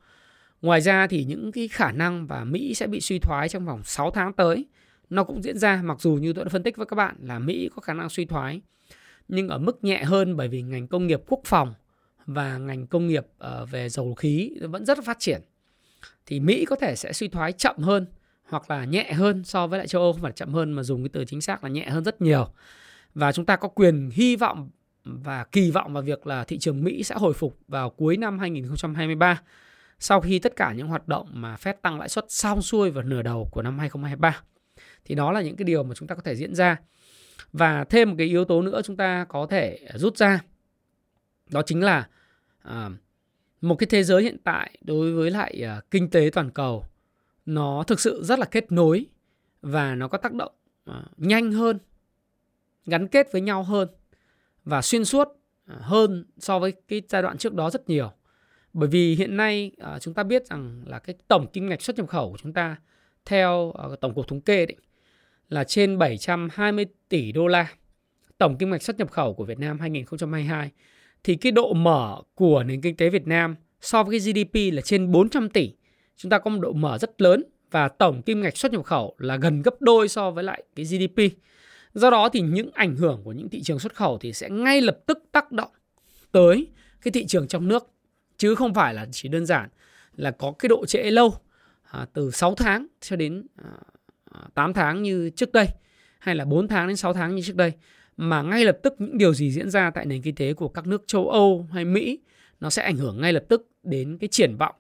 Ngoài 0.63 0.81
ra 0.81 1.07
thì 1.07 1.25
những 1.25 1.53
cái 1.53 1.69
khả 1.69 1.93
năng 1.93 2.27
và 2.27 2.45
Mỹ 2.45 2.75
sẽ 2.75 2.87
bị 2.87 3.01
suy 3.01 3.19
thoái 3.19 3.49
trong 3.49 3.67
vòng 3.67 3.85
6 3.85 4.11
tháng 4.11 4.33
tới, 4.33 4.67
nó 5.11 5.25
cũng 5.25 5.43
diễn 5.43 5.59
ra, 5.59 5.83
mặc 5.85 6.01
dù 6.01 6.15
như 6.15 6.33
tôi 6.33 6.45
đã 6.45 6.49
phân 6.49 6.63
tích 6.63 6.77
với 6.77 6.87
các 6.87 6.95
bạn 6.95 7.17
là 7.21 7.39
Mỹ 7.39 7.71
có 7.77 7.81
khả 7.81 7.93
năng 7.95 8.09
suy 8.09 8.25
thoái, 8.25 8.61
nhưng 9.29 9.49
ở 9.49 9.59
mức 9.59 9.85
nhẹ 9.85 10.05
hơn 10.05 10.37
bởi 10.37 10.49
vì 10.49 10.63
ngành 10.63 10.87
công 10.87 11.07
nghiệp 11.07 11.21
quốc 11.29 11.41
phòng 11.45 11.75
và 12.27 12.59
ngành 12.59 12.87
công 12.87 13.07
nghiệp 13.07 13.27
ờ, 13.39 13.67
về 13.67 13.89
dầu 13.89 14.15
khí 14.15 14.51
vẫn 14.61 14.85
rất 14.85 14.99
phát 15.05 15.19
triển 15.21 15.41
thì 16.27 16.41
Mỹ 16.41 16.65
có 16.65 16.77
thể 16.77 16.97
sẽ 16.97 17.13
suy 17.13 17.29
thoái 17.29 17.53
chậm 17.53 17.79
hơn 17.79 18.07
hoặc 18.49 18.71
là 18.71 18.85
nhẹ 18.85 19.13
hơn 19.13 19.45
so 19.45 19.67
với 19.67 19.79
lại 19.79 19.89
châu 19.89 20.03
Âu, 20.03 20.13
không 20.13 20.23
phải 20.23 20.33
chậm 20.33 20.53
hơn 20.53 20.73
mà 20.73 20.83
dùng 20.83 21.03
cái 21.03 21.11
từ 21.13 21.25
chính 21.25 21.41
xác 21.41 21.65
là 21.65 21.71
nhẹ 21.71 21.89
hơn 21.89 22.05
rất 22.05 22.21
nhiều 22.21 22.49
và 23.15 23.33
chúng 23.33 23.47
ta 23.47 23.57
có 23.57 23.69
quyền 23.69 24.11
hy 24.13 24.37
vọng 24.37 24.71
và 25.07 25.45
kỳ 25.45 25.71
vọng 25.71 25.93
vào 25.93 26.03
việc 26.03 26.27
là 26.27 26.45
thị 26.45 26.59
trường 26.59 26.85
Mỹ 26.85 27.03
sẽ 27.03 27.15
hồi 27.15 27.33
phục 27.33 27.59
vào 27.69 27.91
cuối 27.91 28.17
năm 28.17 28.39
2023 28.39 29.41
sau 29.99 30.21
khi 30.21 30.39
tất 30.39 30.57
cả 30.57 30.73
những 30.73 30.89
hoạt 30.89 31.09
động 31.09 31.29
mà 31.33 31.57
Fed 31.57 31.75
tăng 31.83 31.99
lãi 31.99 32.09
suất 32.09 32.25
xong 32.29 32.63
xuôi 32.63 32.91
vào 32.91 33.05
nửa 33.05 33.23
đầu 33.23 33.49
của 33.53 33.63
năm 33.63 33.79
2023. 33.79 34.41
Thì 35.05 35.15
đó 35.15 35.33
là 35.33 35.41
những 35.43 35.57
cái 35.57 35.65
điều 35.65 35.83
mà 35.83 35.95
chúng 35.95 36.09
ta 36.09 36.15
có 36.15 36.23
thể 36.23 36.37
diễn 36.37 36.55
ra. 36.55 36.77
Và 37.53 37.85
thêm 37.85 38.11
một 38.11 38.15
cái 38.19 38.27
yếu 38.27 38.45
tố 38.45 38.63
nữa 38.63 38.81
chúng 38.85 38.97
ta 38.97 39.27
có 39.29 39.47
thể 39.47 39.79
rút 39.95 40.17
ra 40.17 40.41
đó 41.51 41.63
chính 41.67 41.83
là 41.83 42.09
à, 42.63 42.91
một 43.61 43.75
cái 43.75 43.87
thế 43.91 44.03
giới 44.03 44.23
hiện 44.23 44.37
tại 44.45 44.79
đối 44.81 45.13
với 45.13 45.31
lại 45.31 45.63
à, 45.65 45.81
kinh 45.91 46.11
tế 46.11 46.31
toàn 46.33 46.51
cầu 46.51 46.85
nó 47.47 47.85
thực 47.87 48.01
sự 48.01 48.25
rất 48.25 48.39
là 48.39 48.45
kết 48.45 48.73
nối 48.73 49.07
và 49.63 49.95
nó 49.95 50.09
có 50.09 50.19
tác 50.19 50.33
động 50.33 50.53
à, 50.85 51.05
nhanh 51.17 51.53
hơn 51.53 51.79
gắn 52.87 53.09
kết 53.09 53.33
với 53.33 53.41
nhau 53.41 53.63
hơn 53.63 53.89
và 54.67 54.83
xuyên 54.83 55.05
suốt 55.05 55.29
à, 55.67 55.77
hơn 55.81 56.25
so 56.39 56.59
với 56.59 56.73
cái 56.89 57.03
giai 57.09 57.23
đoạn 57.23 57.39
trước 57.39 57.55
đó 57.55 57.71
rất 57.71 57.89
nhiều. 57.89 58.11
Bởi 58.73 58.89
vì 58.89 59.15
hiện 59.15 59.37
nay 59.37 59.71
à, 59.79 59.99
chúng 59.99 60.15
ta 60.15 60.23
biết 60.23 60.47
rằng 60.47 60.83
là 60.87 60.99
cái 60.99 61.17
tổng 61.29 61.47
kim 61.47 61.69
ngạch 61.69 61.83
xuất 61.83 61.97
nhập 61.97 62.09
khẩu 62.09 62.31
của 62.31 62.39
chúng 62.43 62.53
ta 62.53 62.77
theo 63.25 63.73
à, 63.73 63.85
tổng 64.01 64.15
cục 64.15 64.29
thống 64.29 64.41
kê 64.41 64.67
đấy 64.67 64.77
là 65.49 65.65
trên 65.65 65.99
720 65.99 66.87
tỷ 67.09 67.33
đô 67.33 67.47
la. 67.47 67.69
Tổng 68.39 68.57
kim 68.59 68.71
ngạch 68.71 68.83
xuất 68.83 68.99
nhập 68.99 69.11
khẩu 69.11 69.35
của 69.35 69.45
Việt 69.45 69.59
Nam 69.59 69.81
2022 69.81 70.71
thì 71.25 71.37
cái 71.37 71.53
độ 71.53 71.73
mở 71.73 72.23
của 72.35 72.63
nền 72.63 72.81
kinh 72.81 72.97
tế 72.97 73.09
Việt 73.09 73.27
Nam 73.27 73.57
so 73.81 74.03
với 74.03 74.21
cái 74.21 74.33
GDP 74.33 74.75
là 74.75 74.83
trên 74.83 75.13
400 75.13 75.49
tỷ. 75.49 75.73
Chúng 76.17 76.31
ta 76.31 76.39
có 76.39 76.51
một 76.51 76.61
độ 76.61 76.73
mở 76.73 76.99
rất 76.99 77.21
lớn 77.21 77.45
và 77.71 77.89
tổng 77.89 78.23
kim 78.23 78.41
ngạch 78.41 78.57
xuất 78.57 78.73
nhập 78.73 78.85
khẩu 78.85 79.15
là 79.19 79.37
gần 79.37 79.63
gấp 79.63 79.75
đôi 79.81 80.09
so 80.09 80.31
với 80.31 80.45
lại 80.45 80.63
cái 80.77 80.85
GDP. 80.85 81.23
Do 81.97 82.11
đó 82.11 82.29
thì 82.29 82.41
những 82.41 82.71
ảnh 82.75 82.97
hưởng 82.97 83.21
của 83.25 83.33
những 83.33 83.49
thị 83.49 83.63
trường 83.63 83.79
xuất 83.79 83.95
khẩu 83.95 84.19
thì 84.19 84.33
sẽ 84.33 84.51
ngay 84.51 84.81
lập 84.81 84.99
tức 85.07 85.19
tác 85.33 85.53
động 85.53 85.71
tới 86.33 86.67
cái 87.03 87.13
thị 87.13 87.27
trường 87.27 87.49
trong 87.49 87.69
nước. 87.69 87.91
Chứ 88.39 88.55
không 88.55 88.75
phải 88.75 88.95
là 88.95 89.07
chỉ 89.13 89.29
đơn 89.29 89.47
giản 89.47 89.69
là 90.17 90.31
có 90.31 90.53
cái 90.59 90.69
độ 90.69 90.87
trễ 90.87 91.03
lâu 91.03 91.35
à, 91.83 92.07
từ 92.13 92.31
6 92.31 92.55
tháng 92.55 92.87
cho 93.01 93.17
đến 93.17 93.47
à, 93.57 93.71
à 94.31 94.41
8 94.55 94.73
tháng 94.73 95.03
như 95.03 95.31
trước 95.31 95.53
đây 95.53 95.67
hay 96.19 96.35
là 96.35 96.45
4 96.45 96.69
tháng 96.69 96.89
đến 96.89 96.97
6 96.97 97.13
tháng 97.13 97.35
như 97.35 97.43
trước 97.43 97.57
đây. 97.57 97.73
Mà 98.17 98.43
ngay 98.43 98.65
lập 98.65 98.79
tức 98.83 98.95
những 98.99 99.19
điều 99.19 99.35
gì 99.35 99.51
diễn 99.51 99.71
ra 99.71 99.91
tại 99.91 100.07
nền 100.07 100.23
kinh 100.23 100.35
tế 100.35 100.55
của 100.55 100.69
các 100.69 100.87
nước 100.87 101.05
châu 101.07 101.31
Âu 101.31 101.69
hay 101.73 101.85
Mỹ 101.85 102.19
nó 102.61 102.71
sẽ 102.71 102.83
ảnh 102.83 102.97
hưởng 102.97 103.21
ngay 103.21 103.33
lập 103.33 103.45
tức 103.49 103.69
đến 103.83 104.19
cái 104.21 104.29
triển 104.29 104.57
vọng 104.57 104.75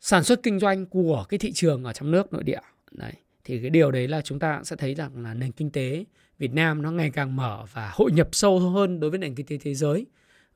sản 0.00 0.24
xuất 0.24 0.42
kinh 0.42 0.58
doanh 0.58 0.86
của 0.86 1.24
cái 1.28 1.38
thị 1.38 1.52
trường 1.52 1.84
ở 1.84 1.92
trong 1.92 2.10
nước 2.10 2.32
nội 2.32 2.42
địa. 2.42 2.60
Đấy 2.90 3.12
thì 3.46 3.60
cái 3.60 3.70
điều 3.70 3.90
đấy 3.90 4.08
là 4.08 4.20
chúng 4.20 4.38
ta 4.38 4.60
sẽ 4.64 4.76
thấy 4.76 4.94
rằng 4.94 5.22
là 5.22 5.34
nền 5.34 5.52
kinh 5.52 5.70
tế 5.70 6.04
Việt 6.38 6.52
Nam 6.52 6.82
nó 6.82 6.90
ngày 6.90 7.10
càng 7.10 7.36
mở 7.36 7.64
và 7.72 7.90
hội 7.94 8.12
nhập 8.12 8.28
sâu 8.32 8.58
hơn 8.58 9.00
đối 9.00 9.10
với 9.10 9.18
nền 9.18 9.34
kinh 9.34 9.46
tế 9.46 9.58
thế 9.58 9.74
giới. 9.74 10.06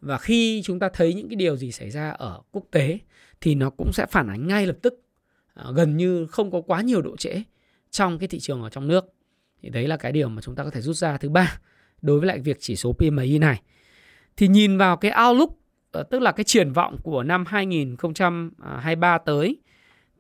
Và 0.01 0.19
khi 0.19 0.63
chúng 0.65 0.79
ta 0.79 0.89
thấy 0.93 1.15
những 1.15 1.29
cái 1.29 1.37
điều 1.37 1.57
gì 1.57 1.73
xảy 1.73 1.91
ra 1.91 2.11
ở 2.11 2.41
quốc 2.51 2.65
tế 2.71 2.99
thì 3.41 3.55
nó 3.55 3.71
cũng 3.71 3.93
sẽ 3.93 4.07
phản 4.11 4.29
ánh 4.29 4.47
ngay 4.47 4.67
lập 4.67 4.77
tức 4.83 5.03
à, 5.55 5.65
gần 5.75 5.97
như 5.97 6.27
không 6.27 6.51
có 6.51 6.61
quá 6.61 6.81
nhiều 6.81 7.03
độ 7.03 7.17
trễ 7.17 7.43
trong 7.91 8.19
cái 8.19 8.29
thị 8.29 8.39
trường 8.41 8.63
ở 8.63 8.69
trong 8.69 8.89
nước. 8.89 9.05
Thì 9.63 9.69
đấy 9.69 9.89
là 9.89 9.97
cái 9.97 10.13
điều 10.13 10.29
mà 10.29 10.43
chúng 10.43 10.55
ta 10.55 10.65
có 10.65 10.71
thể 10.71 10.81
rút 10.81 10.97
ra. 10.97 11.17
Thứ 11.17 11.29
ba 11.29 11.61
đối 12.03 12.19
với 12.21 12.27
lại 12.27 12.39
việc 12.39 12.57
chỉ 12.61 12.77
số 12.77 12.93
PMI 12.93 13.39
này 13.39 13.63
thì 14.37 14.49
nhìn 14.49 14.79
vào 14.79 14.97
cái 14.97 15.13
outlook 15.29 15.51
ờ, 15.93 16.03
tức 16.03 16.23
là 16.23 16.33
cái 16.33 16.45
triển 16.45 16.73
vọng 16.73 16.97
của 17.03 17.23
năm 17.23 17.45
2023 17.47 19.15
à, 19.15 19.19
tới 19.19 19.57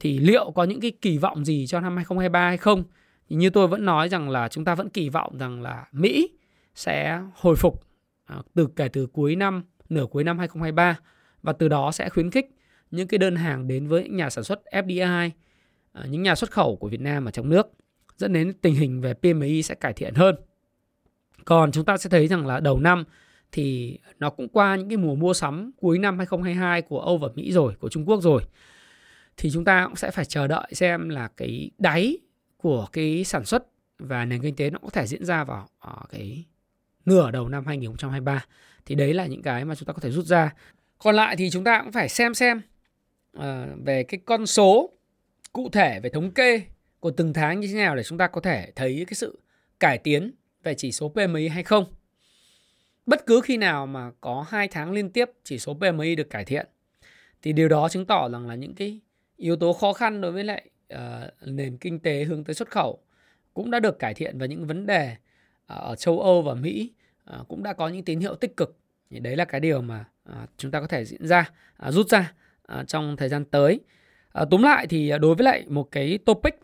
thì 0.01 0.19
liệu 0.19 0.51
có 0.51 0.65
những 0.65 0.81
cái 0.81 0.91
kỳ 0.91 1.19
vọng 1.19 1.45
gì 1.45 1.67
cho 1.67 1.81
năm 1.81 1.97
2023 1.97 2.49
hay 2.49 2.57
không? 2.57 2.85
Thì 3.29 3.37
như 3.37 3.51
tôi 3.51 3.69
vẫn 3.69 3.85
nói 3.85 4.09
rằng 4.09 4.31
là 4.31 4.49
chúng 4.49 4.65
ta 4.65 4.75
vẫn 4.75 4.89
kỳ 4.89 5.09
vọng 5.09 5.39
rằng 5.39 5.63
là 5.63 5.87
Mỹ 5.93 6.31
sẽ 6.75 7.23
hồi 7.35 7.57
phục 7.57 7.83
à, 8.25 8.37
từ 8.55 8.69
kể 8.77 8.89
từ 8.89 9.07
cuối 9.07 9.37
năm, 9.37 9.65
nửa 9.89 10.07
cuối 10.07 10.25
năm 10.25 10.39
2023 10.39 10.99
và 11.43 11.53
từ 11.53 11.69
đó 11.69 11.93
sẽ 11.93 12.09
khuyến 12.09 12.31
khích 12.31 12.51
những 12.91 13.09
cái 13.09 13.19
đơn 13.19 13.37
hàng 13.37 13.69
đến 13.69 13.89
với 13.89 14.03
những 14.05 14.17
nhà 14.17 14.31
sản 14.31 14.45
xuất 14.45 14.63
FDI, 14.73 15.31
à, 15.93 16.05
những 16.11 16.23
nhà 16.23 16.35
xuất 16.35 16.51
khẩu 16.51 16.77
của 16.77 16.89
Việt 16.89 17.01
Nam 17.01 17.25
ở 17.25 17.31
trong 17.31 17.49
nước 17.49 17.67
dẫn 18.17 18.33
đến 18.33 18.53
tình 18.61 18.75
hình 18.75 19.01
về 19.01 19.15
PMI 19.15 19.63
sẽ 19.63 19.75
cải 19.75 19.93
thiện 19.93 20.15
hơn. 20.15 20.37
Còn 21.45 21.73
chúng 21.73 21.85
ta 21.85 21.97
sẽ 21.97 22.11
thấy 22.11 22.29
rằng 22.29 22.47
là 22.47 22.61
đầu 22.61 22.81
năm 22.81 23.05
thì 23.53 23.99
nó 24.19 24.31
cũng 24.31 24.49
qua 24.49 24.77
những 24.77 24.89
cái 24.89 24.97
mùa 24.97 25.15
mua 25.15 25.35
sắm 25.35 25.71
cuối 25.77 25.99
năm 25.99 26.19
2022 26.19 26.83
của 26.83 27.01
Âu 27.01 27.19
và 27.19 27.29
Mỹ 27.35 27.53
rồi, 27.53 27.75
của 27.81 27.89
Trung 27.89 28.09
Quốc 28.09 28.23
rồi 28.23 28.43
thì 29.41 29.51
chúng 29.53 29.65
ta 29.65 29.85
cũng 29.87 29.97
sẽ 29.97 30.11
phải 30.11 30.25
chờ 30.25 30.47
đợi 30.47 30.67
xem 30.73 31.09
là 31.09 31.29
cái 31.37 31.71
đáy 31.79 32.19
của 32.57 32.89
cái 32.93 33.25
sản 33.25 33.45
xuất 33.45 33.67
và 33.99 34.25
nền 34.25 34.43
kinh 34.43 34.57
tế 34.57 34.71
nó 34.71 34.79
có 34.83 34.91
thể 34.91 35.07
diễn 35.07 35.25
ra 35.25 35.45
vào 35.45 35.69
ờ, 35.79 35.97
cái 36.11 36.45
nửa 37.05 37.31
đầu 37.31 37.49
năm 37.49 37.67
2023 37.67 38.45
thì 38.87 38.95
đấy 38.95 39.15
là 39.15 39.27
những 39.27 39.43
cái 39.43 39.65
mà 39.65 39.75
chúng 39.75 39.87
ta 39.87 39.93
có 39.93 40.01
thể 40.01 40.11
rút 40.11 40.25
ra 40.25 40.55
còn 40.99 41.15
lại 41.15 41.37
thì 41.37 41.51
chúng 41.51 41.65
ta 41.65 41.83
cũng 41.83 41.93
phải 41.93 42.09
xem 42.09 42.35
xem 42.35 42.61
uh, 43.39 43.43
về 43.85 44.03
cái 44.03 44.21
con 44.25 44.47
số 44.47 44.91
cụ 45.53 45.69
thể 45.73 46.01
về 46.01 46.11
thống 46.11 46.31
kê 46.31 46.63
của 47.01 47.11
từng 47.11 47.33
tháng 47.33 47.61
như 47.61 47.69
thế 47.69 47.75
nào 47.75 47.97
để 47.97 48.03
chúng 48.03 48.19
ta 48.19 48.27
có 48.27 48.41
thể 48.41 48.73
thấy 48.77 49.05
cái 49.09 49.15
sự 49.15 49.41
cải 49.81 49.99
tiến 49.99 50.35
về 50.63 50.75
chỉ 50.75 50.93
số 50.93 51.09
PMI 51.09 51.49
hay 51.49 51.63
không. 51.63 51.85
Bất 53.07 53.27
cứ 53.27 53.41
khi 53.45 53.57
nào 53.57 53.87
mà 53.87 54.11
có 54.21 54.47
hai 54.49 54.69
tháng 54.69 54.93
liên 54.93 55.11
tiếp 55.11 55.31
chỉ 55.45 55.59
số 55.59 55.75
PMI 55.75 56.15
được 56.15 56.31
cải 56.31 56.45
thiện 56.45 56.67
thì 57.43 57.53
điều 57.53 57.69
đó 57.69 57.89
chứng 57.89 58.07
tỏ 58.07 58.29
rằng 58.29 58.49
là 58.49 58.55
những 58.55 58.75
cái 58.75 59.01
yếu 59.41 59.57
tố 59.57 59.73
khó 59.73 59.93
khăn 59.93 60.21
đối 60.21 60.33
với 60.33 60.45
lại 60.45 60.71
uh, 60.95 60.99
nền 61.47 61.77
kinh 61.77 61.99
tế 61.99 62.25
hướng 62.25 62.45
tới 62.45 62.55
xuất 62.55 62.71
khẩu 62.71 62.99
cũng 63.55 63.71
đã 63.71 63.81
được 63.81 63.99
cải 63.99 64.15
thiện 64.15 64.39
và 64.39 64.47
những 64.47 64.67
vấn 64.67 64.87
đề 64.87 65.13
uh, 65.13 65.19
ở 65.67 65.97
châu 65.97 66.21
Âu 66.21 66.43
và 66.43 66.55
Mỹ 66.55 66.91
uh, 67.41 67.49
cũng 67.49 67.63
đã 67.63 67.73
có 67.73 67.89
những 67.89 68.05
tín 68.05 68.21
hiệu 68.21 68.35
tích 68.35 68.57
cực. 68.57 68.77
Thì 69.11 69.21
đấy 69.21 69.37
là 69.37 69.45
cái 69.45 69.61
điều 69.61 69.81
mà 69.81 70.05
uh, 70.31 70.37
chúng 70.57 70.71
ta 70.71 70.81
có 70.81 70.87
thể 70.87 71.05
diễn 71.05 71.27
ra 71.27 71.51
uh, 71.89 71.95
rút 71.95 72.09
ra 72.09 72.33
uh, 72.81 72.89
trong 72.89 73.17
thời 73.17 73.29
gian 73.29 73.45
tới. 73.45 73.81
Uh, 74.43 74.51
túm 74.51 74.63
lại 74.63 74.87
thì 74.87 75.13
đối 75.21 75.35
với 75.35 75.45
lại 75.45 75.65
một 75.69 75.89
cái 75.91 76.19
topic 76.19 76.55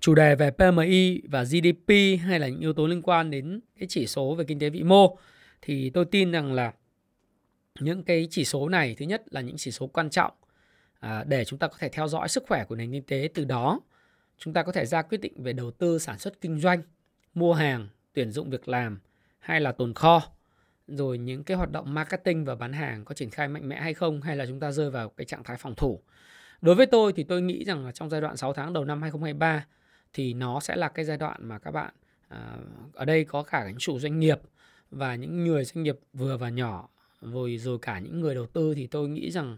chủ 0.00 0.14
đề 0.14 0.34
về 0.34 0.50
PMI 0.50 1.22
và 1.24 1.44
GDP 1.44 1.92
hay 2.22 2.40
là 2.40 2.48
những 2.48 2.60
yếu 2.60 2.72
tố 2.72 2.86
liên 2.86 3.02
quan 3.02 3.30
đến 3.30 3.60
cái 3.78 3.86
chỉ 3.88 4.06
số 4.06 4.34
về 4.34 4.44
kinh 4.44 4.58
tế 4.58 4.70
vĩ 4.70 4.82
mô 4.82 5.18
thì 5.62 5.90
tôi 5.90 6.04
tin 6.04 6.32
rằng 6.32 6.52
là 6.52 6.72
những 7.80 8.02
cái 8.02 8.28
chỉ 8.30 8.44
số 8.44 8.68
này 8.68 8.94
thứ 8.98 9.06
nhất 9.06 9.22
là 9.30 9.40
những 9.40 9.56
chỉ 9.56 9.70
số 9.70 9.86
quan 9.86 10.10
trọng 10.10 10.32
À, 11.00 11.24
để 11.24 11.44
chúng 11.44 11.58
ta 11.58 11.68
có 11.68 11.76
thể 11.78 11.88
theo 11.88 12.08
dõi 12.08 12.28
sức 12.28 12.44
khỏe 12.48 12.64
của 12.64 12.76
nền 12.76 12.92
kinh 12.92 13.02
tế 13.02 13.28
từ 13.34 13.44
đó 13.44 13.80
chúng 14.38 14.54
ta 14.54 14.62
có 14.62 14.72
thể 14.72 14.86
ra 14.86 15.02
quyết 15.02 15.18
định 15.18 15.42
về 15.42 15.52
đầu 15.52 15.70
tư 15.70 15.98
sản 15.98 16.18
xuất 16.18 16.40
kinh 16.40 16.60
doanh 16.60 16.82
mua 17.34 17.54
hàng 17.54 17.88
tuyển 18.12 18.30
dụng 18.30 18.50
việc 18.50 18.68
làm 18.68 19.00
hay 19.38 19.60
là 19.60 19.72
tồn 19.72 19.94
kho. 19.94 20.22
Rồi 20.88 21.18
những 21.18 21.44
cái 21.44 21.56
hoạt 21.56 21.72
động 21.72 21.94
marketing 21.94 22.44
và 22.44 22.54
bán 22.54 22.72
hàng 22.72 23.04
có 23.04 23.14
triển 23.14 23.30
khai 23.30 23.48
mạnh 23.48 23.68
mẽ 23.68 23.80
hay 23.80 23.94
không 23.94 24.22
hay 24.22 24.36
là 24.36 24.46
chúng 24.46 24.60
ta 24.60 24.70
rơi 24.70 24.90
vào 24.90 25.08
cái 25.08 25.24
trạng 25.24 25.44
thái 25.44 25.56
phòng 25.56 25.74
thủ. 25.74 26.00
Đối 26.60 26.74
với 26.74 26.86
tôi 26.86 27.12
thì 27.12 27.22
tôi 27.22 27.42
nghĩ 27.42 27.64
rằng 27.64 27.86
là 27.86 27.92
trong 27.92 28.10
giai 28.10 28.20
đoạn 28.20 28.36
6 28.36 28.52
tháng 28.52 28.72
đầu 28.72 28.84
năm 28.84 29.02
2023 29.02 29.66
thì 30.12 30.34
nó 30.34 30.60
sẽ 30.60 30.76
là 30.76 30.88
cái 30.88 31.04
giai 31.04 31.16
đoạn 31.16 31.48
mà 31.48 31.58
các 31.58 31.70
bạn 31.70 31.94
à, 32.28 32.56
ở 32.92 33.04
đây 33.04 33.24
có 33.24 33.42
cả 33.42 33.68
những 33.68 33.78
chủ 33.78 33.98
doanh 33.98 34.18
nghiệp 34.18 34.40
và 34.90 35.14
những 35.14 35.44
người 35.44 35.64
doanh 35.64 35.82
nghiệp 35.82 35.98
vừa 36.12 36.36
và 36.36 36.48
nhỏ 36.48 36.88
rồi 37.20 37.58
rồi 37.58 37.78
cả 37.82 37.98
những 37.98 38.20
người 38.20 38.34
đầu 38.34 38.46
tư. 38.46 38.74
Thì 38.74 38.86
tôi 38.86 39.08
nghĩ 39.08 39.30
rằng 39.30 39.56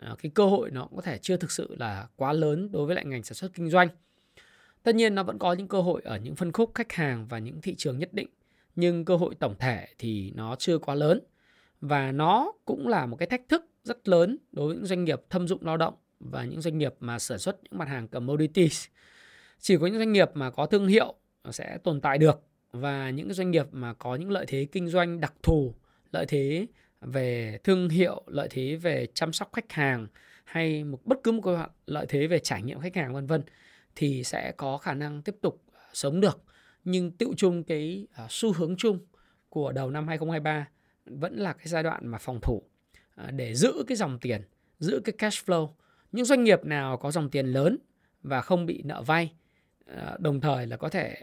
Ờ, 0.00 0.16
cái 0.22 0.30
cơ 0.34 0.46
hội 0.46 0.70
nó 0.70 0.88
có 0.96 1.02
thể 1.02 1.18
chưa 1.18 1.36
thực 1.36 1.50
sự 1.50 1.74
là 1.78 2.08
quá 2.16 2.32
lớn 2.32 2.68
đối 2.72 2.86
với 2.86 2.96
lại 2.96 3.04
ngành 3.04 3.22
sản 3.22 3.34
xuất 3.34 3.54
kinh 3.54 3.70
doanh. 3.70 3.88
Tất 4.82 4.94
nhiên 4.94 5.14
nó 5.14 5.22
vẫn 5.22 5.38
có 5.38 5.52
những 5.52 5.68
cơ 5.68 5.80
hội 5.80 6.02
ở 6.04 6.16
những 6.18 6.34
phân 6.34 6.52
khúc 6.52 6.70
khách 6.74 6.92
hàng 6.92 7.26
và 7.28 7.38
những 7.38 7.60
thị 7.60 7.74
trường 7.74 7.98
nhất 7.98 8.12
định, 8.12 8.28
nhưng 8.76 9.04
cơ 9.04 9.16
hội 9.16 9.34
tổng 9.34 9.54
thể 9.58 9.86
thì 9.98 10.32
nó 10.34 10.56
chưa 10.56 10.78
quá 10.78 10.94
lớn. 10.94 11.20
Và 11.80 12.12
nó 12.12 12.52
cũng 12.64 12.88
là 12.88 13.06
một 13.06 13.16
cái 13.16 13.26
thách 13.26 13.48
thức 13.48 13.64
rất 13.84 14.08
lớn 14.08 14.36
đối 14.52 14.66
với 14.66 14.76
những 14.76 14.86
doanh 14.86 15.04
nghiệp 15.04 15.20
thâm 15.30 15.48
dụng 15.48 15.66
lao 15.66 15.76
động 15.76 15.94
và 16.20 16.44
những 16.44 16.60
doanh 16.60 16.78
nghiệp 16.78 16.94
mà 17.00 17.18
sản 17.18 17.38
xuất 17.38 17.56
những 17.62 17.78
mặt 17.78 17.88
hàng 17.88 18.08
commodities. 18.08 18.86
Chỉ 19.58 19.76
có 19.76 19.86
những 19.86 19.98
doanh 19.98 20.12
nghiệp 20.12 20.30
mà 20.34 20.50
có 20.50 20.66
thương 20.66 20.86
hiệu 20.86 21.14
sẽ 21.50 21.78
tồn 21.84 22.00
tại 22.00 22.18
được 22.18 22.42
và 22.72 23.10
những 23.10 23.32
doanh 23.32 23.50
nghiệp 23.50 23.66
mà 23.72 23.94
có 23.94 24.14
những 24.14 24.30
lợi 24.30 24.44
thế 24.48 24.66
kinh 24.72 24.88
doanh 24.88 25.20
đặc 25.20 25.34
thù, 25.42 25.74
lợi 26.12 26.26
thế 26.26 26.66
về 27.00 27.58
thương 27.64 27.88
hiệu 27.88 28.22
lợi 28.26 28.48
thế 28.50 28.76
về 28.76 29.06
chăm 29.14 29.32
sóc 29.32 29.52
khách 29.52 29.72
hàng 29.72 30.06
hay 30.44 30.84
một 30.84 30.98
bất 31.04 31.18
cứ 31.22 31.32
một 31.32 31.42
cái 31.44 31.54
lợi 31.86 32.06
thế 32.08 32.26
về 32.26 32.38
trải 32.38 32.62
nghiệm 32.62 32.80
khách 32.80 32.96
hàng 32.96 33.14
vân 33.14 33.26
vân 33.26 33.42
thì 33.96 34.24
sẽ 34.24 34.52
có 34.56 34.78
khả 34.78 34.94
năng 34.94 35.22
tiếp 35.22 35.36
tục 35.40 35.62
à, 35.72 35.80
sống 35.92 36.20
được 36.20 36.42
nhưng 36.84 37.10
tựu 37.10 37.34
chung 37.36 37.64
cái 37.64 38.06
à, 38.14 38.26
xu 38.28 38.52
hướng 38.52 38.76
chung 38.76 38.98
của 39.48 39.72
đầu 39.72 39.90
năm 39.90 40.08
2023 40.08 40.68
vẫn 41.04 41.36
là 41.36 41.52
cái 41.52 41.66
giai 41.66 41.82
đoạn 41.82 42.06
mà 42.06 42.18
phòng 42.18 42.40
thủ 42.42 42.62
à, 43.14 43.30
để 43.30 43.54
giữ 43.54 43.84
cái 43.86 43.96
dòng 43.96 44.18
tiền, 44.18 44.42
giữ 44.78 45.00
cái 45.04 45.12
cash 45.18 45.46
flow. 45.46 45.68
Những 46.12 46.24
doanh 46.24 46.44
nghiệp 46.44 46.64
nào 46.64 46.96
có 46.96 47.10
dòng 47.10 47.30
tiền 47.30 47.46
lớn 47.46 47.78
và 48.22 48.40
không 48.40 48.66
bị 48.66 48.82
nợ 48.84 49.02
vay, 49.02 49.32
đồng 50.18 50.40
thời 50.40 50.66
là 50.66 50.76
có 50.76 50.88
thể 50.88 51.16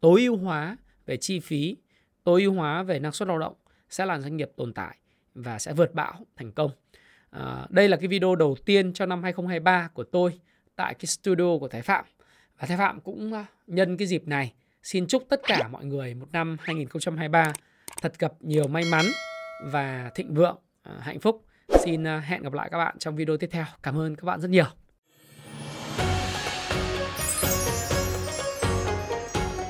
tối 0.00 0.22
ưu 0.22 0.36
hóa 0.36 0.76
về 1.06 1.16
chi 1.16 1.40
phí, 1.40 1.76
tối 2.24 2.42
ưu 2.42 2.52
hóa 2.52 2.82
về 2.82 2.98
năng 2.98 3.12
suất 3.12 3.28
lao 3.28 3.38
động 3.38 3.54
sẽ 3.90 4.06
là 4.06 4.20
doanh 4.20 4.36
nghiệp 4.36 4.50
tồn 4.56 4.72
tại 4.74 4.96
và 5.34 5.58
sẽ 5.58 5.72
vượt 5.72 5.94
bão 5.94 6.14
thành 6.36 6.52
công. 6.52 6.70
À, 7.30 7.66
đây 7.70 7.88
là 7.88 7.96
cái 7.96 8.08
video 8.08 8.34
đầu 8.34 8.56
tiên 8.64 8.92
cho 8.92 9.06
năm 9.06 9.22
2023 9.22 9.88
của 9.94 10.04
tôi 10.04 10.40
tại 10.76 10.94
cái 10.94 11.06
studio 11.06 11.58
của 11.60 11.68
Thái 11.68 11.82
Phạm. 11.82 12.04
Và 12.58 12.66
Thái 12.66 12.76
Phạm 12.76 13.00
cũng 13.00 13.32
à, 13.32 13.46
nhân 13.66 13.96
cái 13.96 14.06
dịp 14.06 14.28
này 14.28 14.52
Xin 14.82 15.06
chúc 15.06 15.24
tất 15.28 15.40
cả 15.46 15.68
mọi 15.68 15.84
người 15.84 16.14
một 16.14 16.26
năm 16.32 16.56
2023 16.60 17.52
thật 18.02 18.18
gặp 18.18 18.32
nhiều 18.40 18.68
may 18.68 18.84
mắn 18.90 19.04
và 19.64 20.10
thịnh 20.14 20.34
vượng, 20.34 20.56
à, 20.82 20.92
hạnh 21.00 21.20
phúc. 21.20 21.44
Xin 21.84 22.06
à, 22.06 22.22
hẹn 22.26 22.42
gặp 22.42 22.52
lại 22.52 22.68
các 22.72 22.78
bạn 22.78 22.98
trong 22.98 23.16
video 23.16 23.36
tiếp 23.36 23.48
theo. 23.52 23.64
Cảm 23.82 23.98
ơn 23.98 24.16
các 24.16 24.24
bạn 24.24 24.40
rất 24.40 24.48
nhiều. 24.48 24.64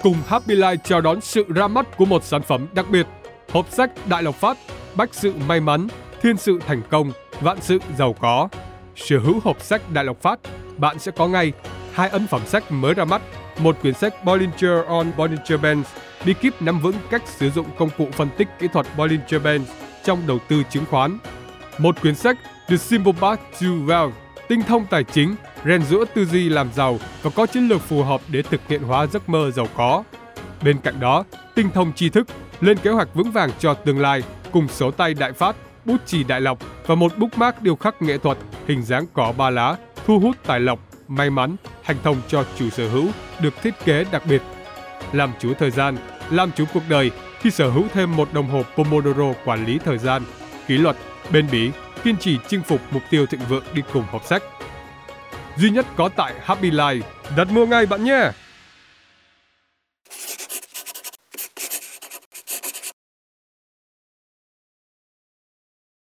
Cùng 0.02 0.16
Happy 0.26 0.54
Life 0.54 0.76
chào 0.76 1.00
đón 1.00 1.20
sự 1.20 1.44
ra 1.54 1.68
mắt 1.68 1.96
của 1.96 2.04
một 2.04 2.24
sản 2.24 2.42
phẩm 2.42 2.68
đặc 2.74 2.86
biệt. 2.90 3.06
Hộp 3.48 3.70
sách 3.70 3.90
Đại 4.08 4.22
Lộc 4.22 4.34
Phát, 4.34 4.58
bách 4.96 5.14
sự 5.14 5.32
may 5.48 5.60
mắn, 5.60 5.86
thiên 6.22 6.36
sự 6.36 6.58
thành 6.66 6.82
công, 6.90 7.12
vạn 7.40 7.58
sự 7.60 7.78
giàu 7.98 8.12
có. 8.20 8.48
Sở 8.96 9.18
hữu 9.18 9.40
hộp 9.44 9.60
sách 9.60 9.82
Đại 9.92 10.04
Lộc 10.04 10.22
Phát, 10.22 10.38
bạn 10.76 10.98
sẽ 10.98 11.12
có 11.12 11.28
ngay 11.28 11.52
hai 11.92 12.08
ấn 12.08 12.26
phẩm 12.26 12.40
sách 12.46 12.72
mới 12.72 12.94
ra 12.94 13.04
mắt 13.04 13.22
một 13.58 13.76
quyển 13.82 13.94
sách 13.94 14.24
Bollinger 14.24 14.84
on 14.86 15.12
Bollinger 15.16 15.60
Bands 15.62 15.88
bí 16.24 16.34
kíp 16.34 16.62
nắm 16.62 16.80
vững 16.80 16.94
cách 17.10 17.22
sử 17.26 17.50
dụng 17.50 17.66
công 17.78 17.90
cụ 17.98 18.08
phân 18.12 18.28
tích 18.38 18.48
kỹ 18.58 18.68
thuật 18.72 18.86
Bollinger 18.96 19.42
Bands 19.44 19.70
trong 20.04 20.22
đầu 20.26 20.38
tư 20.48 20.62
chứng 20.70 20.84
khoán. 20.90 21.18
Một 21.78 22.00
quyển 22.00 22.14
sách 22.14 22.38
The 22.68 22.76
Simple 22.76 23.12
Path 23.12 23.40
to 23.52 23.66
Wealth 23.66 24.10
tinh 24.48 24.62
thông 24.62 24.86
tài 24.90 25.04
chính, 25.04 25.34
rèn 25.66 25.82
rũa 25.82 26.04
tư 26.14 26.24
duy 26.24 26.48
làm 26.48 26.72
giàu 26.72 26.98
và 27.22 27.30
có 27.34 27.46
chiến 27.46 27.68
lược 27.68 27.80
phù 27.80 28.02
hợp 28.02 28.20
để 28.28 28.42
thực 28.42 28.60
hiện 28.68 28.82
hóa 28.82 29.06
giấc 29.06 29.28
mơ 29.28 29.50
giàu 29.50 29.66
có. 29.76 30.04
Bên 30.64 30.78
cạnh 30.78 31.00
đó, 31.00 31.24
tinh 31.54 31.70
thông 31.74 31.92
tri 31.92 32.08
thức, 32.08 32.26
lên 32.60 32.78
kế 32.78 32.90
hoạch 32.90 33.14
vững 33.14 33.30
vàng 33.30 33.50
cho 33.58 33.74
tương 33.74 34.00
lai 34.00 34.22
cùng 34.52 34.68
số 34.68 34.90
tay 34.90 35.14
đại 35.14 35.32
phát, 35.32 35.56
bút 35.84 36.06
chì 36.06 36.24
đại 36.24 36.40
lộc 36.40 36.58
và 36.86 36.94
một 36.94 37.18
bookmark 37.18 37.62
điêu 37.62 37.76
khắc 37.76 38.02
nghệ 38.02 38.18
thuật 38.18 38.38
hình 38.66 38.82
dáng 38.82 39.06
cỏ 39.12 39.32
ba 39.36 39.50
lá 39.50 39.76
thu 40.06 40.18
hút 40.18 40.36
tài 40.46 40.60
lộc 40.60 40.78
may 41.08 41.30
mắn, 41.30 41.56
hành 41.82 41.96
thông 42.02 42.16
cho 42.28 42.44
chủ 42.58 42.70
sở 42.70 42.88
hữu 42.88 43.08
được 43.40 43.62
thiết 43.62 43.74
kế 43.84 44.04
đặc 44.12 44.22
biệt. 44.26 44.42
Làm 45.12 45.32
chủ 45.38 45.52
thời 45.58 45.70
gian, 45.70 45.96
làm 46.30 46.52
chủ 46.52 46.64
cuộc 46.74 46.82
đời 46.88 47.10
khi 47.40 47.50
sở 47.50 47.70
hữu 47.70 47.84
thêm 47.94 48.16
một 48.16 48.28
đồng 48.32 48.48
hồ 48.48 48.62
Pomodoro 48.76 49.32
quản 49.44 49.66
lý 49.66 49.78
thời 49.84 49.98
gian, 49.98 50.22
kỷ 50.66 50.78
luật, 50.78 50.96
bền 51.32 51.46
bỉ, 51.52 51.70
kiên 52.04 52.16
trì 52.16 52.38
chinh 52.48 52.62
phục 52.62 52.80
mục 52.90 53.02
tiêu 53.10 53.26
thịnh 53.26 53.40
vượng 53.48 53.64
đi 53.74 53.82
cùng 53.92 54.04
hộp 54.10 54.24
sách. 54.24 54.42
Duy 55.56 55.70
nhất 55.70 55.86
có 55.96 56.08
tại 56.16 56.34
Happy 56.42 56.70
Life. 56.70 57.00
Đặt 57.36 57.50
mua 57.50 57.66
ngay 57.66 57.86
bạn 57.86 58.04
nhé! 58.04 58.30